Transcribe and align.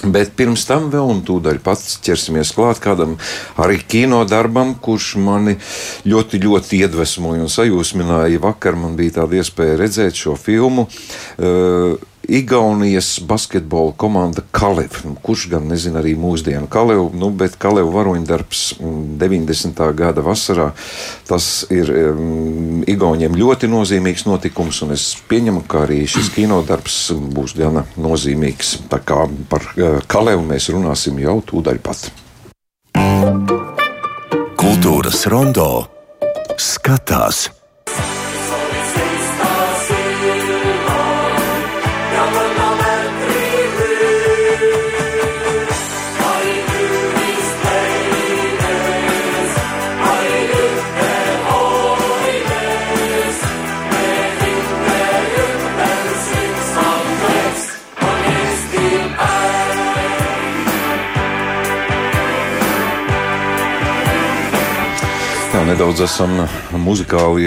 Bet 0.00 0.32
pirms 0.32 0.62
tam 0.64 0.86
vēl, 0.92 1.10
un 1.12 1.18
tūdaļ 1.28 1.58
pats 1.60 1.98
ķersimies 2.00 2.54
klāt 2.56 2.78
kādam 2.80 3.18
arī 3.60 3.76
kino 3.84 4.22
darbam, 4.24 4.72
kurš 4.80 5.12
mani 5.20 5.58
ļoti, 6.08 6.40
ļoti 6.40 6.80
iedvesmoja 6.86 7.44
un 7.44 7.52
sajūsmināja. 7.52 8.40
Vakar 8.40 8.78
man 8.80 8.96
bija 8.96 9.18
tāda 9.20 9.42
iespēja 9.42 9.76
redzēt 9.82 10.16
šo 10.16 10.38
filmu. 10.40 10.86
Uh, 11.36 12.00
Igaunijas 12.28 13.20
basketbola 13.26 13.92
komanda 13.96 14.42
Kalev, 14.50 15.00
nu, 15.04 15.14
kurš 15.22 15.46
gan 15.50 15.66
nezina 15.68 16.02
arī 16.02 16.12
mūsdienu 16.20 16.68
Kalevu, 16.70 17.08
nu, 17.16 17.30
bet 17.34 17.56
Kalevu 17.58 17.90
varoņdarbs 17.94 18.64
90. 18.80 19.72
Mm, 19.72 19.96
gada 19.96 20.22
vasarā, 20.24 20.70
tas 21.28 21.64
ir 21.72 21.90
um, 21.90 22.82
Igauniem 22.86 23.34
ļoti 23.40 23.70
nozīmīgs 23.72 24.26
notikums, 24.28 24.82
un 24.84 24.94
es 24.94 25.10
pieņemu, 25.30 25.64
ka 25.70 25.84
arī 25.86 26.02
šis 26.10 26.32
kinodarbs 26.36 26.98
būs 27.34 27.56
gana 27.58 27.86
nozīmīgs. 27.96 28.76
Tā 28.92 29.00
kā 29.02 29.24
par 29.50 29.64
uh, 29.74 30.02
Kalevu 30.10 30.44
mēs 30.52 30.68
runāsim 30.74 31.18
jau 31.24 31.40
tūdaļ 31.50 31.80
pat. 31.84 32.10
Kultūras 34.60 35.24
rondo 35.32 35.70
skatās. 36.60 37.48
Nedaudz 65.80 66.02
esam 66.04 66.34
muzikāli 66.76 67.46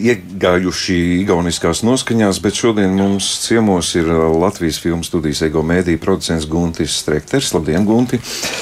iegājuši 0.00 0.94
Igauniskās 1.18 1.82
noskaņās, 1.84 2.38
bet 2.40 2.56
šodien 2.56 2.94
mums 2.96 3.26
ciemos 3.42 3.90
ir 3.98 4.08
Latvijas 4.40 4.78
filmu 4.80 5.04
studijas 5.04 5.42
ego 5.44 5.60
mēdī 5.60 5.98
producents 6.00 6.48
Guntis 6.48 6.96
Strekters. 7.02 7.52
Labdien, 7.52 7.84
Gunti! 7.84 8.16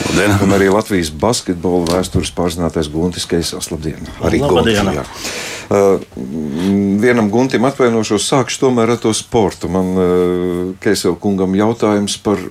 Labdien! 0.09 0.35
Un 0.43 0.57
arī 0.59 0.67
Latvijas 0.75 1.13
basketbola 1.15 1.93
vēstures 1.93 2.35
pārzinātais 2.35 2.91
Guntis 2.91 3.29
Keisels. 3.31 3.71
Labdien! 3.71 4.03
Arī 4.19 4.43
Labdien! 4.43 4.91
Gunti, 4.91 5.07
vienam 7.03 7.31
guntim 7.33 7.65
atvainošos, 7.65 8.27
sākšu 8.29 8.61
tomēr 8.67 8.95
ar 8.95 9.01
to 9.03 9.13
sportu. 9.17 9.71
Man 9.73 9.93
uh, 9.95 10.11
Keisela 10.83 11.17
kungam 11.21 11.57
jautājums 11.59 12.19
par, 12.23 12.43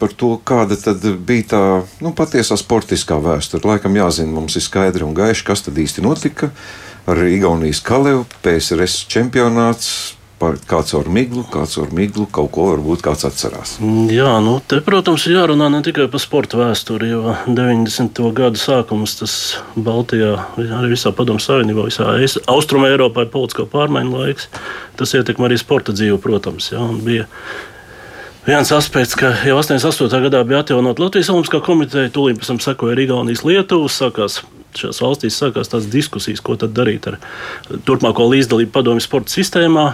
par 0.00 0.14
to, 0.16 0.34
kāda 0.46 0.78
tad 0.80 1.04
bija 1.26 1.48
tā 1.54 1.64
nu, 2.04 2.14
patiesā 2.16 2.58
sportiskā 2.60 3.18
vēsture. 3.22 3.66
Laikam 3.68 3.96
jāzina, 3.98 4.32
mums 4.34 4.58
ir 4.58 4.66
skaidri 4.66 5.06
un 5.06 5.16
gaiši, 5.16 5.46
kas 5.46 5.66
tad 5.66 5.80
īsti 5.80 6.04
notika 6.06 6.52
ar 7.10 7.20
Igaunijas 7.26 7.80
Kalevu, 7.82 8.26
PSRS 8.44 9.04
čempionāts, 9.10 10.19
kāds 10.40 10.94
ar 10.96 11.08
miglu, 11.12 11.44
kāds 11.52 11.76
ar 11.80 11.90
miglu, 11.94 12.24
kaut 12.32 12.50
ko 12.54 12.66
varbūt 12.70 13.02
kāds 13.04 13.26
atcerās. 13.28 13.76
Jā, 14.12 14.32
nu, 14.44 14.56
te, 14.66 14.80
protams, 14.84 15.26
ir 15.28 15.36
jārunā 15.36 15.68
ne 15.72 15.82
tikai 15.84 16.08
par 16.12 16.22
sporta 16.22 16.60
vēsturi, 16.60 17.10
jo 17.12 17.34
90. 17.46 18.22
gadu 18.36 18.60
sākums 18.60 19.18
tas 19.20 19.34
Baltijā, 19.76 20.36
arī 20.58 20.94
visā 20.94 21.12
Padomu 21.16 21.42
Savienībā, 21.42 21.88
visā 21.88 22.14
Austrum 22.50 22.86
Eiropā 22.88 23.26
ir 23.26 23.34
politiskā 23.34 23.66
pārmaiņu 23.70 24.14
laiks. 24.16 24.48
Tas 25.00 25.12
ietekmē 25.16 25.50
arī 25.50 25.58
sporta 25.60 25.94
dzīvi, 25.96 26.16
protams. 26.22 26.70
Jā, 26.72 26.86
viens 28.46 28.72
aspekts, 28.76 29.16
ka 29.18 29.34
jau 29.46 29.58
88. 29.60 30.24
gadā 30.28 30.40
bija 30.48 30.64
atjaunot 30.64 31.02
Latvijas 31.02 31.32
Olimpiskā 31.32 31.60
komiteja, 31.64 32.12
tūlīt 32.14 32.40
pēc 32.40 32.54
tam 32.54 32.64
sekoja 32.64 32.96
arī 32.96 33.08
Igaunijas 33.08 33.44
Lietuvas, 33.46 34.00
sākās 34.00 34.40
šajās 34.78 35.00
valstīs 35.02 35.38
sākās 35.40 35.70
tās 35.70 35.88
diskusijas, 35.90 36.42
ko 36.44 36.56
tad 36.58 36.74
darīt 36.76 37.08
ar 37.10 37.18
turpmāko 37.86 38.28
līdzdalību 38.30 38.72
padomju 38.74 39.04
sporta 39.04 39.32
sistēmā. 39.34 39.86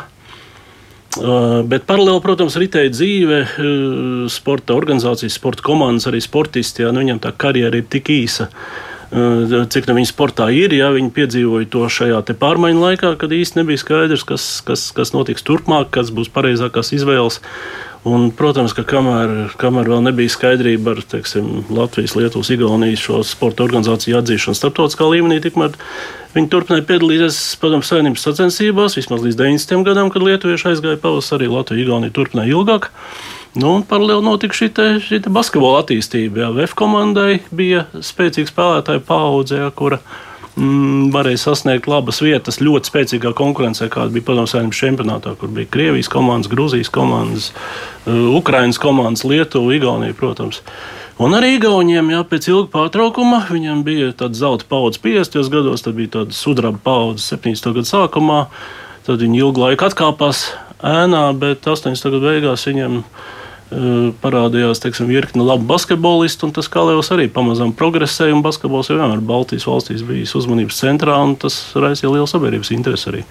Uh, 1.16 1.62
bet 1.64 1.86
paralēli, 1.88 2.20
protams, 2.24 2.58
ritēja 2.60 2.92
dzīve, 2.92 3.38
uh, 3.46 4.26
sporta 4.32 4.76
organizācijas, 4.76 5.38
sporta 5.38 5.64
komandas, 5.64 6.08
arī 6.10 6.20
sportisti. 6.24 6.84
Jā, 6.84 6.92
nu, 6.92 7.00
viņam 7.04 7.22
tā 7.24 7.32
karjera 7.32 7.80
ir 7.80 7.86
tik 7.92 8.10
īsa, 8.12 8.50
uh, 8.50 9.56
cik 9.72 9.88
no 9.88 9.96
viņa 9.96 10.10
sportā 10.10 10.50
ir. 10.52 10.74
Jā, 10.76 10.90
viņi 10.92 11.14
piedzīvoja 11.16 11.70
to 11.72 11.86
šajā 11.88 12.20
pārmaiņu 12.36 12.84
laikā, 12.84 13.14
kad 13.20 13.32
īsti 13.32 13.62
nebija 13.62 13.80
skaidrs, 13.80 14.26
kas, 14.28 14.48
kas, 14.66 14.90
kas 14.96 15.14
notiks 15.16 15.46
turpmāk, 15.46 15.88
kas 15.96 16.12
būs 16.12 16.32
pareizākās 16.34 16.92
izvēles. 16.96 17.40
Un, 18.06 18.28
protams, 18.30 18.70
ka 18.76 18.84
kamēr, 18.86 19.56
kamēr 19.58 19.88
vēl 19.90 20.04
nebija 20.06 20.30
skaidrība 20.30 20.92
ar 20.94 21.00
teiksim, 21.10 21.64
Latvijas, 21.74 22.14
Lietuvas, 22.14 22.52
Igaunijas 22.54 23.02
šo 23.02 23.22
sporta 23.26 23.64
organizāciju 23.64 24.20
atzīšanu 24.20 24.54
starptautiskā 24.54 25.08
līmenī, 25.10 25.40
tikmēr 25.42 25.74
viņi 26.36 26.50
turpināja 26.52 26.84
piedalīties 26.86 27.40
Padomu 27.58 27.82
Savienības 27.86 28.28
sacensībās 28.28 28.94
vismaz 29.00 29.24
līdz 29.26 29.40
90. 29.40 29.82
gadam, 29.88 30.12
kad 30.14 30.22
lietuvieši 30.22 30.70
aizgāja 30.70 31.00
pavasarī. 31.02 31.50
Latvija, 31.50 31.82
Igaunija 31.82 32.14
turpināja 32.14 32.54
ilgāk. 32.54 32.92
Nu, 33.58 33.80
paralēli 33.88 34.22
notika 34.22 34.54
šī, 34.54 34.70
te, 34.76 34.86
šī 35.02 35.24
te 35.24 35.32
basketbola 35.32 35.82
attīstība. 35.82 36.44
Jā. 36.44 36.52
VF 36.60 36.78
komandai 36.78 37.40
bija 37.50 37.88
spēcīga 38.04 38.52
spēlētāja 38.52 39.02
paudze, 39.08 39.58
jā, 39.64 39.70
kura 39.74 39.98
mm, 40.56 41.08
varēja 41.14 41.42
sasniegt 41.44 41.88
labas 41.90 42.20
vietas 42.24 42.60
ļoti 42.62 42.90
spēcīgā 42.90 43.32
konkurencē, 43.36 43.88
kāda 43.92 44.12
bija 44.14 44.26
Padomu 44.26 44.50
Savienības 44.50 44.82
čempionātā, 44.82 45.34
kur 45.40 45.52
bija 45.54 45.70
Krievijas 45.72 46.10
komandas, 46.12 46.50
Grūzijas 46.52 46.92
komandas, 46.92 47.50
uh, 48.06 48.28
Ukrainas 48.36 48.80
komandas, 48.82 49.24
Lietuva, 49.28 49.74
Igaunija, 49.76 50.16
protams. 50.18 50.62
Un 51.22 51.32
arī 51.32 51.54
Igauniem, 51.56 52.10
jā, 52.12 52.20
pēc 52.28 52.50
ilga 52.50 52.68
pārtraukuma, 52.74 53.46
viņiem 53.48 53.80
bija 53.86 54.10
tāda 54.12 54.36
zelta 54.36 54.66
paudze 54.68 55.00
50. 55.00 55.48
gados, 55.52 55.86
tad 55.86 55.96
bija 55.96 56.18
tāda 56.18 56.36
sudraba 56.36 56.80
paudze 56.84 57.24
70. 57.30 57.72
gadu 57.78 57.88
sākumā. 57.88 58.42
Tad 59.06 59.22
viņi 59.22 59.38
ilgu 59.38 59.62
laiku 59.62 59.86
atkāpās 59.86 60.50
ēnā, 60.84 61.30
bet 61.38 61.64
80. 61.64 62.10
gadu 62.10 62.20
beigās 62.26 62.66
viņiem 62.68 63.00
parādījās 64.22 64.78
teiksim, 64.78 65.08
virkne 65.10 65.42
labu 65.42 65.66
basketbolistu, 65.66 66.46
un 66.46 66.52
tas 66.54 66.68
Kalējos 66.70 67.10
arī 67.16 67.26
pamazām 67.32 67.72
progresēja. 67.74 68.36
Basketbols 68.44 68.92
jau 68.92 68.98
vienmēr 69.00 69.22
Baltijas 69.26 69.66
valstīs 69.66 70.04
bijis 70.06 70.36
uzmanības 70.38 70.78
centrā, 70.78 71.16
un 71.26 71.34
tas 71.40 71.56
raisīja 71.74 72.12
lielu 72.12 72.28
sabiedrības 72.30 72.70
interesi 72.76 73.10
arī. 73.10 73.24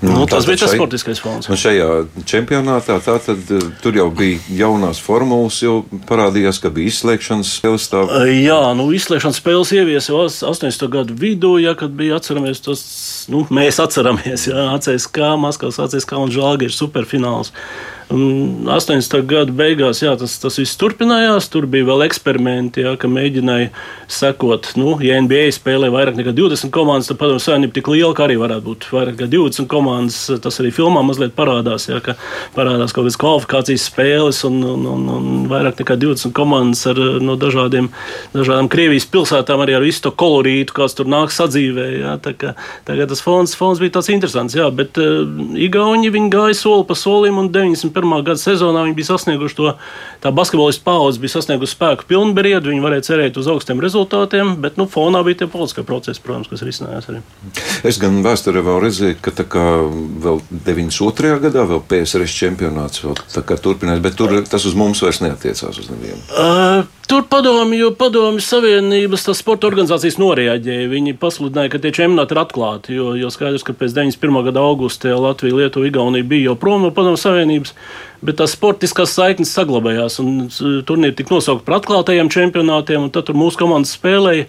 Nu, 0.00 0.10
nu, 0.10 0.26
tas 0.28 0.44
bija 0.48 0.58
tas 0.60 0.72
šai, 0.72 0.80
sportiskais 0.80 1.22
fons. 1.22 1.46
Nu 1.48 1.56
šajā 1.56 1.86
čempionātā 2.28 2.98
tātad, 3.04 3.46
tur 3.80 3.96
jau 3.96 4.10
bija 4.12 4.42
jaunās 4.58 4.98
formulas, 5.00 5.62
jau 5.62 5.78
parādījās, 6.10 6.58
ka 6.60 6.72
bija 6.74 6.90
izslēgšanas 6.90 7.54
spēles. 7.60 7.88
Tā... 7.92 8.02
Jā, 8.28 8.60
nu, 8.76 8.90
izslēgšanas 8.98 9.40
spēles 9.40 9.72
ievies 9.78 10.10
jau 10.10 10.26
80. 10.26 10.88
gadu 10.92 11.16
vidū, 11.16 11.56
ja, 11.62 11.76
kad 11.78 11.94
bija 11.96 12.18
atceramies 12.18 12.60
tos, 12.66 12.82
nu, 13.32 13.46
mēs 13.54 13.78
atceramies, 13.80 14.50
atceries 14.76 15.06
kā 15.08 15.36
Maskavas, 15.40 15.78
kā 16.10 16.20
un 16.20 16.34
Žalgiris 16.34 16.82
superfināls. 16.82 17.54
Un 18.06 18.68
80. 18.70 19.24
gada 19.26 19.50
beigās 19.50 19.98
jā, 19.98 20.12
tas, 20.18 20.36
tas 20.38 20.60
viss 20.60 20.78
turpinājās. 20.78 21.48
Tur 21.50 21.64
bija 21.70 21.88
vēl 21.88 22.04
eksperimenti, 22.06 22.84
jā, 22.84 22.92
ka 23.02 23.08
mēģināja 23.10 23.72
sekot, 24.06 24.68
nu, 24.78 24.92
ja 25.02 25.16
NBA 25.24 25.48
spēlē 25.56 25.88
vairāk 25.90 26.14
nekā 26.20 26.30
20 26.36 26.70
komandas, 26.74 27.08
tad 27.10 27.18
padomju 27.18 27.42
savienība 27.42 27.74
tik 27.74 27.90
liela, 27.90 28.12
ka 28.14 28.28
arī 28.28 28.36
varētu 28.38 28.62
būt 28.68 28.86
vairāk 28.94 29.16
nekā 29.16 29.26
20 29.32 29.66
komandas. 29.72 30.20
Tas 30.44 30.60
arī 30.62 30.70
filmā 30.76 31.02
mazliet 31.06 31.34
parādās, 31.34 31.88
jā, 31.90 31.98
ka 32.04 32.14
parādās 32.54 32.94
kaut 32.94 33.08
kādas 33.08 33.18
kvalifikācijas 33.24 33.88
spēles 33.90 34.44
un, 34.46 34.60
un, 34.62 34.86
un, 34.92 35.10
un 35.16 35.50
vairāk 35.50 35.82
nekā 35.82 35.98
20 36.06 36.30
komandas 36.36 36.84
ar 36.86 37.02
no 37.26 37.34
dažādiem, 37.42 37.90
dažādām 38.36 38.70
Krievijas 38.70 39.08
pilsētām, 39.10 39.64
arī 39.66 39.74
ar 39.80 39.86
visu 39.86 40.04
to 40.06 40.14
kolorītu, 40.14 40.78
kāds 40.78 40.94
tur 40.94 41.10
nāk 41.10 41.34
sadzīvē. 41.34 41.88
Jā, 42.04 42.14
tā 42.22 42.36
kā, 42.38 42.54
tā 42.86 43.00
kā 43.00 43.10
tas 43.10 43.24
fons, 43.24 43.58
fons 43.58 43.82
bija 43.82 43.98
tāds 43.98 44.14
interesants, 44.14 44.54
jā, 44.54 44.70
bet 44.70 45.02
uh, 45.02 45.26
Igauni 45.58 46.14
gāja 46.30 46.54
soli 46.54 46.86
pa 46.86 46.94
solim 46.94 47.42
un 47.42 47.50
90 47.50 47.95
91. 47.96 48.24
gada 48.26 48.40
sezonā 48.40 48.84
viņi 48.86 48.96
bija 48.96 49.10
sasnieguši 49.10 49.56
to, 49.58 49.72
tā 50.22 50.32
basketbolistu 50.34 50.84
paudze 50.86 51.22
bija 51.22 51.36
sasniegusi 51.36 51.76
spēku 51.76 52.06
pilnbriedu, 52.10 52.70
viņi 52.72 52.84
varēja 52.84 53.06
cerēt 53.10 53.38
uz 53.40 53.48
augstiem 53.50 53.80
rezultātiem, 53.82 54.56
bet 54.62 54.78
nu, 54.80 54.88
fonā 54.90 55.22
bija 55.26 55.42
tie 55.42 55.50
politiskie 55.50 55.86
procesi, 55.86 56.22
protams, 56.24 56.50
kas 56.52 56.64
risinājās 56.66 57.08
arī. 57.12 57.22
Es 57.86 58.00
gan 58.02 58.20
vēsturē 58.24 58.64
vēl 58.66 58.82
redzēju, 58.86 59.20
ka 59.24 59.34
tā 59.36 59.46
kā 59.48 59.64
vēl 60.26 60.42
92. 60.50 61.38
gadā 61.46 61.66
vēl 61.70 61.82
PSRS 61.88 62.36
čempionāts 62.36 63.04
vēl 63.04 63.16
turpinās, 63.62 64.02
bet 64.04 64.18
tur 64.18 64.36
tas 64.48 64.68
uz 64.68 64.76
mums 64.78 65.02
vairs 65.04 65.22
neatiecās 65.24 65.82
uz 65.82 65.90
nevienu. 65.92 66.22
Uh, 66.36 66.95
Tur 67.06 67.22
padomju, 67.30 67.92
padomju 67.94 68.42
savienības 68.42 69.28
sporta 69.38 69.68
organizācijas 69.68 70.16
noreaģēja. 70.18 70.88
Viņi 70.90 71.12
pasludināja, 71.22 71.70
ka 71.70 71.78
tie 71.84 71.92
čempionāti 71.94 72.34
ir 72.34 72.40
atklāti. 72.42 72.96
Jo, 72.96 73.12
jo 73.14 73.30
skaidrs, 73.30 73.62
ka 73.62 73.76
pēc 73.78 73.94
91. 73.94 74.40
gada 74.48 74.64
augusta 74.66 75.14
Latvija, 75.14 75.54
Lietuva, 75.54 75.86
Igaunija 75.86 76.26
bija 76.26 76.48
jau 76.48 76.56
prom 76.58 76.82
no 76.82 76.90
padomju 76.96 77.20
savienības, 77.22 77.76
bet 78.26 78.40
tās 78.40 78.56
sportiskās 78.58 79.14
saiknes 79.14 79.54
saglabājās. 79.54 80.18
Turnīri 80.88 81.14
tika 81.20 81.36
nosaukti 81.36 81.62
par 81.68 81.78
atklātajiem 81.78 82.32
čempionātiem, 82.34 83.06
un 83.06 83.14
tad 83.14 83.30
mūsu 83.38 83.62
komandas 83.62 83.94
spēlēja. 83.94 84.48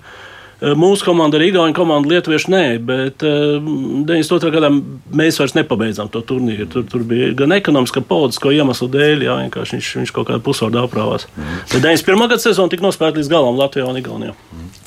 Mūsu 0.57 1.05
komanda 1.05 1.37
ir 1.37 1.51
Igaunija 1.51 1.75
komanda, 1.77 2.09
Lietuvieši 2.09 2.49
nē, 2.49 2.61
bet 2.81 3.21
92. 3.21 4.49
gadā 4.55 4.71
mēs 4.73 5.37
vairs 5.37 5.53
nepabeidzām 5.53 6.09
to 6.13 6.23
turnīru. 6.25 6.65
Tur, 6.73 6.87
tur 6.89 7.03
bija 7.05 7.29
gan 7.37 7.53
ekonomiska, 7.53 8.01
gan 8.01 8.09
politiska 8.09 8.53
iemeslu 8.55 8.89
dēļ, 8.95 9.27
jā, 9.27 9.37
vienkārši 9.43 9.77
viņš, 9.77 9.91
viņš 10.01 10.15
kaut 10.15 10.31
kādā 10.31 10.41
pusvārdā 10.41 10.81
aprāvās. 10.87 11.27
Mm. 11.35 11.61
Bet 11.75 11.85
91. 11.85 12.25
gada 12.33 12.41
sezona 12.41 12.73
tika 12.73 12.87
nospēlēta 12.87 13.21
līdz 13.21 13.31
galam 13.35 13.61
Latvijā 13.61 13.85
un 13.85 14.01
Igaunijā. 14.01 14.33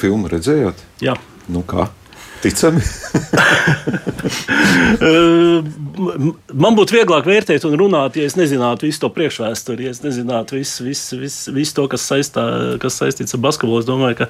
Filmu 0.02 0.32
redzējāt? 0.32 0.82
Jā. 1.06 1.14
Nu 1.50 1.62
kā? 1.66 1.86
Ticami. 2.40 2.80
Man 6.64 6.76
būtu 6.78 6.96
vieglāk 6.96 7.26
vērtēt 7.28 7.64
un 7.68 7.76
runāt, 7.80 8.16
ja 8.16 8.24
es 8.28 8.36
nezinātu 8.38 8.86
visu 8.88 9.02
to 9.02 9.10
priekšvēsturi, 9.12 9.86
ja 9.86 9.92
es 9.94 10.00
nezinātu 10.04 10.56
visu, 10.56 10.86
visu, 10.86 11.18
visu, 11.20 11.52
visu 11.56 11.76
to, 11.76 11.84
kas, 11.92 12.02
saistā, 12.08 12.44
kas 12.80 12.98
saistīts 13.00 13.36
ar 13.36 13.42
basketbolu. 13.44 13.82
Es 13.82 13.88
domāju, 13.88 14.16
ka 14.22 14.26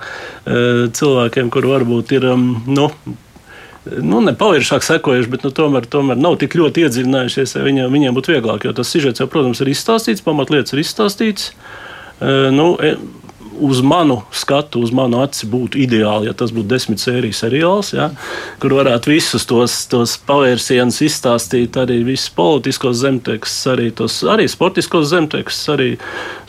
cilvēkiem, 0.99 1.47
kur 1.55 1.65
varbūt 1.71 2.07
ir. 2.19 2.23
Nu, 2.67 2.91
nu, 3.87 4.21
nepaviršāk 4.27 4.83
sekojuši, 4.87 5.31
bet 5.33 5.47
nu, 5.47 5.51
tomēr, 5.55 5.87
tomēr 5.91 6.19
nav 6.21 6.35
tik 6.43 6.59
ļoti 6.59 6.87
iedziļinājušies. 6.87 7.57
Viņiem, 7.63 7.87
viņiem 7.95 8.17
būtu 8.17 8.35
vieglāk, 8.35 8.67
jo 8.67 8.73
tas 8.77 8.91
sižets 8.93 9.23
jau, 9.23 9.29
protams, 9.31 9.63
ir 9.63 9.73
izstāstīts, 9.73 10.27
pamatlietas 10.27 10.75
ir 10.75 10.83
izstāstīts. 10.85 11.53
Uh, 12.21 12.51
nu, 12.53 12.75
uz 13.61 13.81
manu 13.85 14.21
skatu, 14.33 14.81
uz 14.81 14.93
manu 14.95 15.21
aci 15.25 15.47
būtu 15.51 15.79
ideāli, 15.85 16.29
ja 16.29 16.35
tas 16.37 16.53
būtu 16.55 16.69
desmit 16.71 17.03
sēriju 17.03 17.37
seriāls, 17.37 17.93
ja, 17.95 18.11
kur 18.63 18.75
varētu 18.79 19.13
visus 19.13 19.47
tos, 19.49 19.77
tos 19.91 20.17
pavērsienus 20.29 21.01
izstāstīt, 21.07 21.77
arī 21.81 22.01
visus 22.07 22.33
politiskos 22.37 23.01
zemtekstus, 23.03 23.67
arī, 23.73 23.91
tos, 23.97 24.21
arī 24.25 24.49
sportiskos 24.51 25.11
zemtekstus, 25.13 25.69
arī 25.75 25.91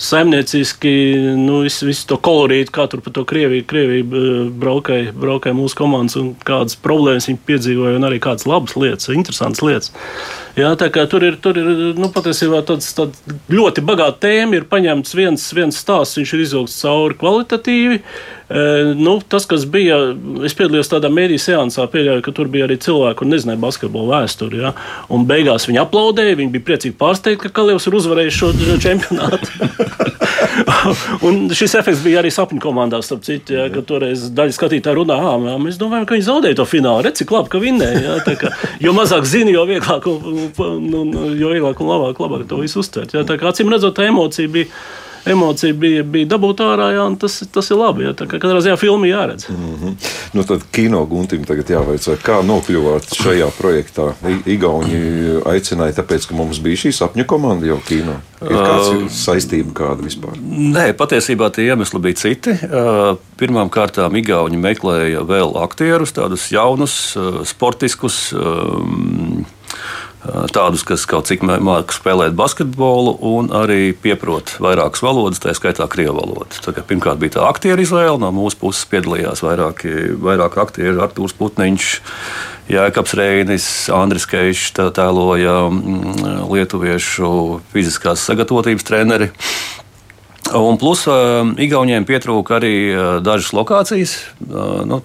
saimnieciski, 0.01 0.93
nu, 1.39 1.61
visu, 1.67 1.89
visu 1.89 2.07
to 2.09 2.19
kolorītu, 2.23 2.73
kā 2.75 2.87
tur 2.91 3.03
pa 3.05 3.13
to 3.15 3.25
Krieviju, 3.27 3.67
Krieviju 3.69 4.23
braukai, 4.61 5.01
braukai 5.15 5.55
mūsu 5.57 5.77
komandas 5.83 6.17
un 6.19 6.33
kādas 6.47 6.79
problēmas 6.79 7.29
viņi 7.29 7.43
piedzīvoja, 7.47 7.97
un 7.99 8.09
arī 8.09 8.21
kādas 8.23 8.47
labas 8.49 8.77
lietas, 8.79 9.11
interesantas 9.13 9.65
lietas. 9.65 9.93
Jā, 10.51 10.73
tā 10.75 10.89
kā 10.91 11.05
tur 11.07 11.23
ir, 11.23 11.37
tur 11.39 11.55
ir 11.55 11.67
nu, 11.95 12.09
patiesībā 12.11 12.59
tāds, 12.67 12.89
tāds 12.97 13.21
ļoti 13.51 13.83
bagāta 13.87 14.25
tēma, 14.27 14.57
ir 14.59 14.65
paņemts 14.71 15.15
viens, 15.15 15.45
viens 15.55 15.77
stāsts, 15.79 16.19
viņš 16.19 16.33
ir 16.35 16.43
izvilkts 16.43 16.75
cauri 16.83 17.15
kvalitatīvi. 17.21 18.01
Nu, 18.95 19.13
tas, 19.27 19.45
kas 19.47 19.63
bija, 19.69 19.97
es 20.43 20.55
piedalījos 20.57 20.89
tādā 20.91 21.07
mēdīņu 21.13 21.39
seansā, 21.39 21.85
pieļauju, 21.91 22.23
ka 22.25 22.33
tur 22.35 22.49
bija 22.51 22.65
arī 22.67 22.75
cilvēki, 22.83 23.17
kuriem 23.21 23.35
nezināja 23.35 23.61
basketbolu 23.61 24.11
vēsturi. 24.11 24.59
Ja? 24.65 24.73
Un 25.13 25.23
beigās 25.29 25.67
viņi 25.69 25.79
aplaudēja, 25.85 26.39
viņi 26.39 26.51
bija 26.55 26.65
priecīgi 26.71 26.97
pārsteigti, 26.99 27.45
ka 27.45 27.53
Kaljovs 27.61 27.87
ir 27.87 27.95
uzvarējis 28.01 28.39
šo 28.41 28.49
čempionātu. 28.83 29.69
un 31.27 31.45
šis 31.55 31.77
efekts 31.79 32.03
bija 32.03 32.19
arī 32.19 32.31
sapņu 32.33 32.59
komandās, 32.63 33.07
starp 33.07 33.23
citu, 33.27 33.55
ja, 33.55 33.69
ka 33.71 33.85
toreiz 33.87 34.25
daļa 34.35 34.55
skatītāja 34.57 34.97
runā, 34.99 35.19
ah, 35.31 35.55
mēs 35.61 35.79
domājam, 35.79 36.09
ka 36.09 36.17
viņi 36.17 36.27
zaudēja 36.27 36.59
to 36.59 36.67
finālu. 36.67 37.05
Redz, 37.05 37.21
cik 37.21 37.31
labi, 37.31 37.53
ka 37.53 37.61
vinnēja. 37.63 38.01
Ja? 38.03 38.35
Kā, 38.41 38.51
jo 38.83 38.95
mazāk 38.97 39.27
zini, 39.29 39.55
jo 39.55 39.63
vieglāk 39.69 40.09
un, 40.11 40.49
un, 40.51 40.91
un, 41.05 41.15
jo 41.39 41.53
vieglāk 41.53 41.79
un 41.79 41.93
labāk, 41.93 42.19
labāk 42.25 42.49
to 42.51 42.59
visu 42.59 42.83
uztvert. 42.83 43.15
Ja? 43.15 43.23
Acīm 43.23 43.71
redzot, 43.71 43.95
tā 43.95 44.09
emocija 44.11 44.51
bija 44.51 44.67
emocija 45.25 45.73
bija, 45.73 46.03
bija 46.03 46.29
dabūta 46.33 46.71
ārā, 46.73 46.91
jā, 46.95 47.05
un 47.09 47.17
tas, 47.21 47.37
tas 47.53 47.69
ir 47.71 47.79
labi. 47.79 48.05
Jā, 48.07 48.13
katrā 48.15 48.61
ziņā 48.63 48.77
filmu 48.79 49.09
jāredz. 49.09 49.47
Mm 49.49 49.75
-hmm. 49.81 50.09
nu, 50.33 50.43
tad 50.43 50.65
kino 50.71 51.03
guntim 51.05 51.45
tagad 51.45 51.69
jāvaicā, 51.69 52.17
kā 52.23 52.41
nokļuvāt 52.45 53.13
šajā 53.15 53.51
projektā. 53.57 54.13
I, 54.27 54.39
Igauni 54.55 55.01
aicināja, 55.45 55.97
tāpēc, 56.01 56.27
ka 56.27 56.35
mums 56.35 56.59
bija 56.59 56.75
šī 56.85 56.91
sapņu 56.91 57.25
komanda 57.25 57.65
jau 57.65 57.79
kino. 57.87 58.19
Ir 58.41 58.57
kāds 58.57 58.89
uh, 58.89 59.09
saistība 59.13 59.73
kāda 59.73 60.01
vispār? 60.01 60.37
Nē, 60.41 60.93
patiesībā 60.97 61.51
tie 61.53 61.67
iemesli 61.69 61.99
bija 61.99 62.15
citi. 62.15 62.57
Pirmām 63.37 63.69
kārtām 63.69 64.15
Igauni 64.17 64.57
meklēja 64.57 65.21
vēl 65.21 65.57
aktierus, 65.61 66.11
tādus 66.11 66.51
jaunus, 66.51 67.17
sportiskus. 67.45 68.33
Um, 68.33 69.45
tādus, 70.53 70.83
kas 70.85 71.07
kaut 71.09 71.29
cik 71.29 71.43
māca 71.45 71.95
spēlēt 71.95 72.35
basketbolu 72.37 73.15
un 73.25 73.49
arī 73.57 73.91
pieprot 73.97 74.55
vairākas 74.61 75.01
valodas, 75.01 75.41
tā 75.41 75.55
skaitā 75.57 75.87
krievu 75.89 76.19
valodu. 76.19 76.73
Pirmkārt, 76.87 77.21
bija 77.21 77.39
tā 77.39 77.47
aktieru 77.49 77.81
izvēle. 77.81 78.19
No 78.21 78.29
mūsu 78.35 78.59
puses 78.61 78.85
piedalījās 78.91 79.41
vairāki, 79.45 80.13
vairāki 80.21 80.61
aktieri, 80.61 80.97
Artūrs 81.01 81.37
Putniņš. 81.39 81.91
Jēkabs 82.71 83.15
Reinis, 83.17 83.67
Andris 83.91 84.27
Keišs 84.29 84.69
tēloja 84.77 85.55
mm, 85.67 86.45
lietuviešu 86.53 87.31
fiziskās 87.73 88.23
sagatavotības 88.29 88.85
treneri. 88.87 89.31
Un 90.55 90.77
plus 90.79 91.05
uh, 91.07 91.47
Igauniem 91.63 92.05
pietrūka 92.07 92.57
arī 92.59 92.75
uh, 92.91 93.01
dažas 93.23 93.53
lokācijas, 93.55 94.15
nu, 94.87 94.99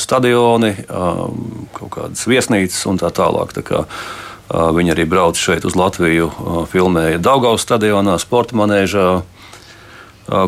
stadioni, 0.00 0.72
kaut 0.88 1.92
kādas 1.92 2.24
viesnīcas 2.30 2.80
un 2.88 3.00
tā 3.00 3.10
tālāk. 3.12 3.52
Tā 3.56 3.64
kā, 3.66 3.82
uh, 3.84 4.29
Viņi 4.50 4.94
arī 4.96 5.04
brauc 5.06 5.38
šeit 5.38 5.62
uz 5.68 5.76
Latviju, 5.78 6.30
filmēja 6.72 7.20
Daugaus 7.22 7.62
stadionā, 7.62 8.16
sporta 8.18 8.56
manēžā. 8.58 9.22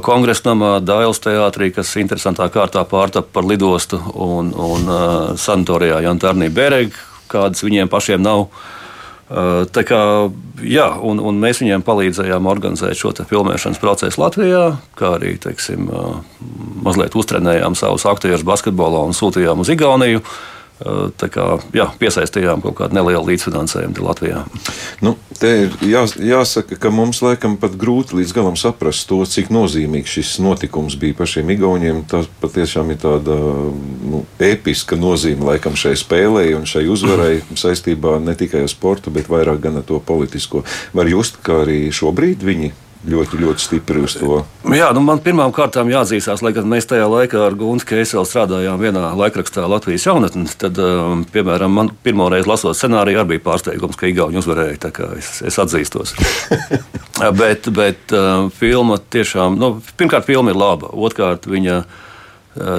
Kongresa 0.03 0.49
namā, 0.51 0.73
Dāvidas 0.83 1.23
teātrī, 1.23 1.71
kas 1.75 1.95
interesantā 1.99 2.47
kārtā 2.55 2.83
pārtapa 2.87 3.31
par 3.35 3.47
lidostu, 3.47 3.99
un, 4.15 4.53
un 4.55 4.91
uh, 4.91 5.07
sanatorijā 5.39 5.99
Jantarnī 6.05 6.51
Bereg, 6.55 6.95
kādas 7.31 7.65
viņiem 7.67 7.91
pašiem 7.91 8.23
nav. 8.23 8.47
Uh, 9.33 9.65
tā 9.75 9.83
kā, 9.87 9.99
jā, 10.63 10.87
un, 11.03 11.19
un 11.19 11.41
mēs 11.43 11.63
viņiem 11.65 11.83
palīdzējām 11.87 12.47
organizēt 12.53 12.99
šo 12.99 13.15
filmēšanas 13.27 13.83
procesu 13.83 14.23
Latvijā, 14.23 14.65
kā 14.99 15.17
arī 15.17 15.35
teiksim, 15.43 15.91
uh, 15.91 16.23
mazliet 16.87 17.19
uztrenējām 17.19 17.79
savus 17.79 18.07
aktierus 18.07 18.47
basketbolā 18.47 19.03
un 19.09 19.19
sūtījām 19.19 19.65
uz 19.65 19.73
Igauniju. 19.75 20.23
Uh, 20.23 20.62
kā, 20.83 21.47
jā, 21.77 21.87
piesaistījām 22.01 22.63
kaut 22.65 22.77
kādu 22.81 22.97
nelielu 22.99 23.25
līdzfinansējumu 23.31 24.05
Latvijā. 24.05 24.43
Nu, 25.05 25.15
te 25.39 25.53
ir 25.65 25.77
jā, 25.87 26.05
jāsaka, 26.19 26.79
ka 26.81 26.93
mums 26.95 27.23
laikam 27.25 27.57
pat 27.61 27.77
grūti 27.79 28.19
līdz 28.19 28.35
galam 28.37 28.59
saprast 28.59 29.07
to, 29.11 29.21
cik 29.29 29.53
nozīmīgs 29.55 30.19
šis 30.19 30.35
notikums 30.43 30.97
bija 31.01 31.17
pašiem 31.23 31.55
Igauniem. 31.55 32.03
Tas 32.11 32.29
patiešām 32.43 32.93
ir 32.95 33.01
tāda 33.03 33.39
nu, 33.39 34.25
episka 34.43 34.99
nozīme 34.99 35.53
laikam 35.53 35.79
šai 35.79 35.95
spēlei 35.99 36.53
un 36.59 36.69
šai 36.69 36.87
uzvarai 36.93 37.41
saistībā 37.65 38.19
ne 38.23 38.37
tikai 38.39 38.67
ar 38.67 38.73
sportu, 38.73 39.15
bet 39.15 39.31
vairāk 39.33 39.63
gan 39.67 39.81
ar 39.83 39.87
to 39.89 40.01
politisko. 40.03 40.67
Var 40.97 41.13
just, 41.13 41.43
ka 41.45 41.63
arī 41.65 41.85
šobrīd 41.95 42.43
viņi 42.47 42.73
ļoti, 43.09 43.39
ļoti 43.43 43.65
stipri 43.65 44.03
uz 44.05 44.15
to. 44.19 44.43
Jā, 44.73 44.91
nu 44.95 45.03
man 45.05 45.23
pirmām 45.23 45.53
kārtām 45.55 45.91
jāatzīstās, 45.91 46.43
lai 46.45 46.53
gan 46.57 46.69
mēs 46.71 46.87
tajā 46.91 47.09
laikā 47.11 47.41
ar 47.47 47.57
Guntu 47.59 47.89
Keiselu 47.89 48.27
strādājām 48.29 48.79
vienā 48.83 49.09
laikrakstā 49.19 49.65
Latvijas 49.71 50.07
jaunatnē, 50.07 50.47
tad, 50.61 50.79
um, 50.83 51.25
piemēram, 51.33 51.75
man 51.75 51.91
pirmo 52.05 52.29
reizi 52.33 52.51
lasot 52.51 52.79
scenāriju, 52.79 53.23
arī 53.23 53.35
bija 53.35 53.47
pārsteigums, 53.49 53.99
ka 53.99 54.11
Igauni 54.11 54.39
uzvarēja. 54.43 54.93
Es, 55.19 55.35
es 55.49 55.59
atzīstos. 55.59 56.15
bet 57.41 57.69
bet 57.75 58.15
uh, 58.15 58.49
filma 58.55 59.01
tiešām, 59.03 59.59
nu, 59.59 59.75
pirmkārt, 59.99 60.29
filma 60.29 60.55
ir 60.55 60.63
laba, 60.63 60.93
otrkārt, 60.93 61.51
viņa 61.51 61.83
ir 61.83 62.01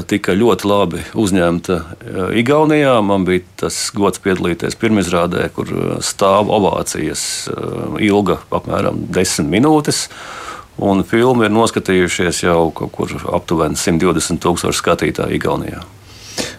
tika 0.08 0.36
ļoti 0.38 0.68
labi 0.70 1.02
uzņemta 1.18 1.78
eh, 1.80 2.22
Igaunijā. 2.44 3.00
Man 3.06 3.26
bija 3.26 3.44
tas 3.64 3.78
gods 3.96 4.22
piedalīties 4.24 4.78
pirmizrādē, 4.80 5.48
kur 5.56 5.70
eh, 5.70 5.96
stāv 6.06 6.52
ovācijas 6.54 7.26
ilga 8.04 8.40
apmēram 8.54 9.06
desmit 9.14 9.50
minūtes. 9.58 10.08
Un 10.84 11.04
filmu 11.06 11.46
ir 11.46 11.54
noskatījušies 11.54 12.44
jau 12.48 12.72
kaut 12.74 12.94
kur 12.96 13.12
aptuveni 13.38 13.78
120 13.78 14.42
tūkstoši 14.42 14.80
skatītāju 14.82 15.38
Igaunijā. 15.38 15.84